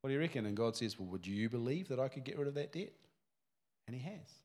what 0.00 0.08
do 0.08 0.14
you 0.14 0.20
reckon? 0.20 0.46
And 0.46 0.56
God 0.56 0.76
says, 0.76 0.98
Well, 0.98 1.08
would 1.08 1.26
you 1.26 1.48
believe 1.48 1.88
that 1.88 2.00
I 2.00 2.08
could 2.08 2.24
get 2.24 2.36
rid 2.36 2.48
of 2.48 2.54
that 2.54 2.72
debt? 2.72 2.92
And 3.86 3.96
He 3.96 4.02
has. 4.02 4.42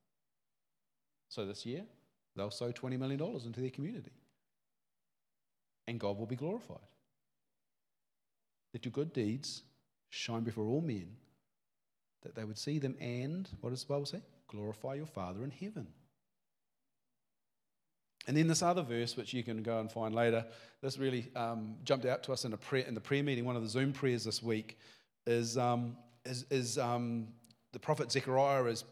So 1.29 1.45
this 1.45 1.65
year, 1.65 1.83
they'll 2.35 2.51
sow 2.51 2.71
$20 2.71 2.97
million 2.97 3.19
into 3.21 3.59
their 3.59 3.71
community. 3.71 4.11
And 5.87 5.99
God 5.99 6.17
will 6.17 6.27
be 6.27 6.35
glorified. 6.35 6.77
That 8.73 8.85
your 8.85 8.91
good 8.91 9.13
deeds 9.13 9.63
shine 10.09 10.43
before 10.43 10.67
all 10.67 10.81
men, 10.81 11.09
that 12.21 12.35
they 12.35 12.43
would 12.43 12.57
see 12.57 12.77
them 12.77 12.95
and, 12.99 13.49
what 13.61 13.71
does 13.71 13.83
the 13.83 13.93
Bible 13.93 14.05
say? 14.05 14.21
Glorify 14.47 14.93
your 14.93 15.05
Father 15.07 15.43
in 15.43 15.51
heaven. 15.51 15.87
And 18.27 18.35
then 18.35 18.47
this 18.47 18.61
other 18.61 18.81
verse, 18.81 19.15
which 19.15 19.33
you 19.33 19.41
can 19.41 19.63
go 19.63 19.79
and 19.79 19.89
find 19.89 20.13
later, 20.13 20.45
this 20.81 20.97
really 20.97 21.31
um, 21.35 21.75
jumped 21.85 22.05
out 22.05 22.23
to 22.23 22.33
us 22.33 22.43
in, 22.43 22.55
prayer, 22.57 22.83
in 22.83 22.93
the 22.93 23.01
prayer 23.01 23.23
meeting. 23.23 23.45
One 23.45 23.55
of 23.55 23.63
the 23.63 23.69
Zoom 23.69 23.93
prayers 23.93 24.25
this 24.25 24.43
week 24.43 24.77
is, 25.25 25.57
um, 25.57 25.95
is, 26.25 26.45
is 26.51 26.77
um, 26.77 27.29
the 27.71 27.79
prophet 27.79 28.11
Zechariah 28.11 28.65
is 28.65 28.83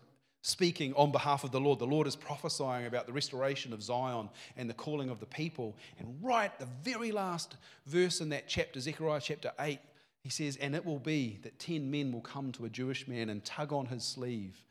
speaking 0.41 0.93
on 0.93 1.11
behalf 1.11 1.43
of 1.43 1.51
the 1.51 1.59
Lord. 1.59 1.79
The 1.79 1.87
Lord 1.87 2.07
is 2.07 2.15
prophesying 2.15 2.85
about 2.85 3.07
the 3.07 3.13
restoration 3.13 3.73
of 3.73 3.83
Zion 3.83 4.29
and 4.55 4.69
the 4.69 4.73
calling 4.73 5.09
of 5.09 5.19
the 5.19 5.25
people. 5.25 5.75
And 5.99 6.17
right 6.21 6.57
the 6.57 6.67
very 6.81 7.11
last 7.11 7.57
verse 7.85 8.21
in 8.21 8.29
that 8.29 8.47
chapter, 8.47 8.79
Zechariah 8.79 9.19
chapter 9.21 9.51
8, 9.59 9.79
he 10.21 10.29
says, 10.29 10.55
And 10.57 10.75
it 10.75 10.85
will 10.85 10.99
be 10.99 11.39
that 11.43 11.59
ten 11.59 11.91
men 11.91 12.13
will 12.13 12.21
come 12.21 12.53
to 12.53 12.65
a 12.65 12.69
Jewish 12.69 13.05
man 13.05 13.29
and 13.29 13.43
tug 13.43 13.73
on 13.73 13.87
his 13.87 14.03
sleeve, 14.03 14.63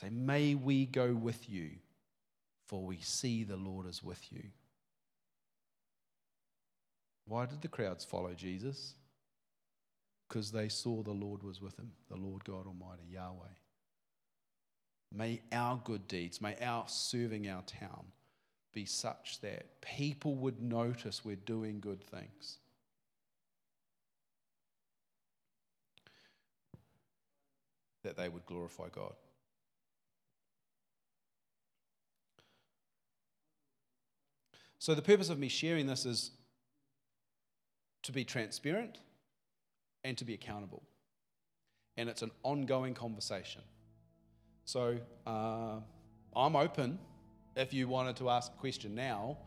say, 0.00 0.10
May 0.10 0.54
we 0.54 0.84
go 0.84 1.14
with 1.14 1.48
you 1.48 1.70
for 2.72 2.82
we 2.82 2.96
see 3.02 3.44
the 3.44 3.54
Lord 3.54 3.86
is 3.86 4.02
with 4.02 4.32
you. 4.32 4.44
Why 7.26 7.44
did 7.44 7.60
the 7.60 7.68
crowds 7.68 8.02
follow 8.02 8.32
Jesus? 8.32 8.94
Because 10.26 10.50
they 10.50 10.70
saw 10.70 11.02
the 11.02 11.10
Lord 11.10 11.42
was 11.42 11.60
with 11.60 11.78
him, 11.78 11.92
the 12.08 12.16
Lord 12.16 12.44
God 12.44 12.66
Almighty, 12.66 13.02
Yahweh. 13.10 13.56
May 15.14 15.42
our 15.52 15.82
good 15.84 16.08
deeds, 16.08 16.40
may 16.40 16.56
our 16.62 16.84
serving 16.88 17.46
our 17.46 17.60
town 17.60 18.06
be 18.72 18.86
such 18.86 19.42
that 19.42 19.82
people 19.82 20.34
would 20.36 20.62
notice 20.62 21.26
we're 21.26 21.36
doing 21.36 21.78
good 21.78 22.02
things. 22.02 22.56
That 28.02 28.16
they 28.16 28.30
would 28.30 28.46
glorify 28.46 28.88
God. 28.90 29.12
So, 34.82 34.96
the 34.96 35.02
purpose 35.02 35.28
of 35.28 35.38
me 35.38 35.46
sharing 35.46 35.86
this 35.86 36.04
is 36.04 36.32
to 38.02 38.10
be 38.10 38.24
transparent 38.24 38.98
and 40.02 40.18
to 40.18 40.24
be 40.24 40.34
accountable. 40.34 40.82
And 41.96 42.08
it's 42.08 42.22
an 42.22 42.32
ongoing 42.42 42.92
conversation. 42.92 43.62
So, 44.64 44.98
uh, 45.24 45.76
I'm 46.34 46.56
open. 46.56 46.98
If 47.54 47.72
you 47.72 47.86
wanted 47.86 48.16
to 48.16 48.28
ask 48.28 48.50
a 48.52 48.58
question 48.58 48.96
now, 48.96 49.38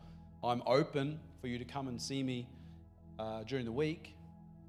I'm 0.42 0.62
open 0.64 1.20
for 1.42 1.48
you 1.48 1.58
to 1.58 1.66
come 1.66 1.88
and 1.88 2.00
see 2.00 2.22
me 2.22 2.48
uh, 3.18 3.42
during 3.42 3.66
the 3.66 3.72
week. 3.72 4.16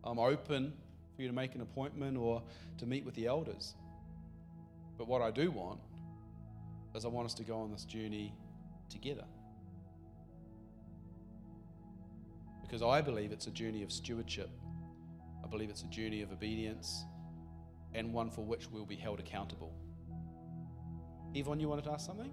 I'm 0.04 0.20
open 0.20 0.74
for 1.16 1.22
you 1.22 1.30
to 1.30 1.34
make 1.34 1.56
an 1.56 1.62
appointment 1.62 2.18
or 2.18 2.44
to 2.80 2.86
meet 2.86 3.06
with 3.06 3.16
the 3.16 3.28
elders. 3.28 3.74
But 4.98 5.08
what 5.08 5.22
I 5.22 5.32
do 5.32 5.50
want 5.50 5.80
is 6.94 7.06
I 7.06 7.08
want 7.08 7.26
us 7.26 7.34
to 7.36 7.44
go 7.44 7.62
on 7.62 7.72
this 7.72 7.86
journey 7.86 8.34
together. 8.90 9.24
Because 12.68 12.82
I 12.82 13.02
believe 13.02 13.32
it's 13.32 13.48
a 13.48 13.52
journey 13.52 13.82
of 13.82 13.92
stewardship. 13.92 14.50
I 15.44 15.48
believe 15.48 15.70
it's 15.70 15.84
a 15.84 15.88
journey 15.88 16.22
of 16.22 16.32
obedience 16.34 17.06
and 17.94 18.12
one 18.12 18.30
for 18.30 18.44
which 18.44 18.70
we'll 18.70 18.86
be 18.86 18.98
held 18.98 19.20
accountable. 19.20 19.74
Yvonne, 21.34 21.60
you 21.62 21.70
wanted 21.70 21.86
to 21.86 21.92
ask 21.92 22.06
something? 22.06 22.32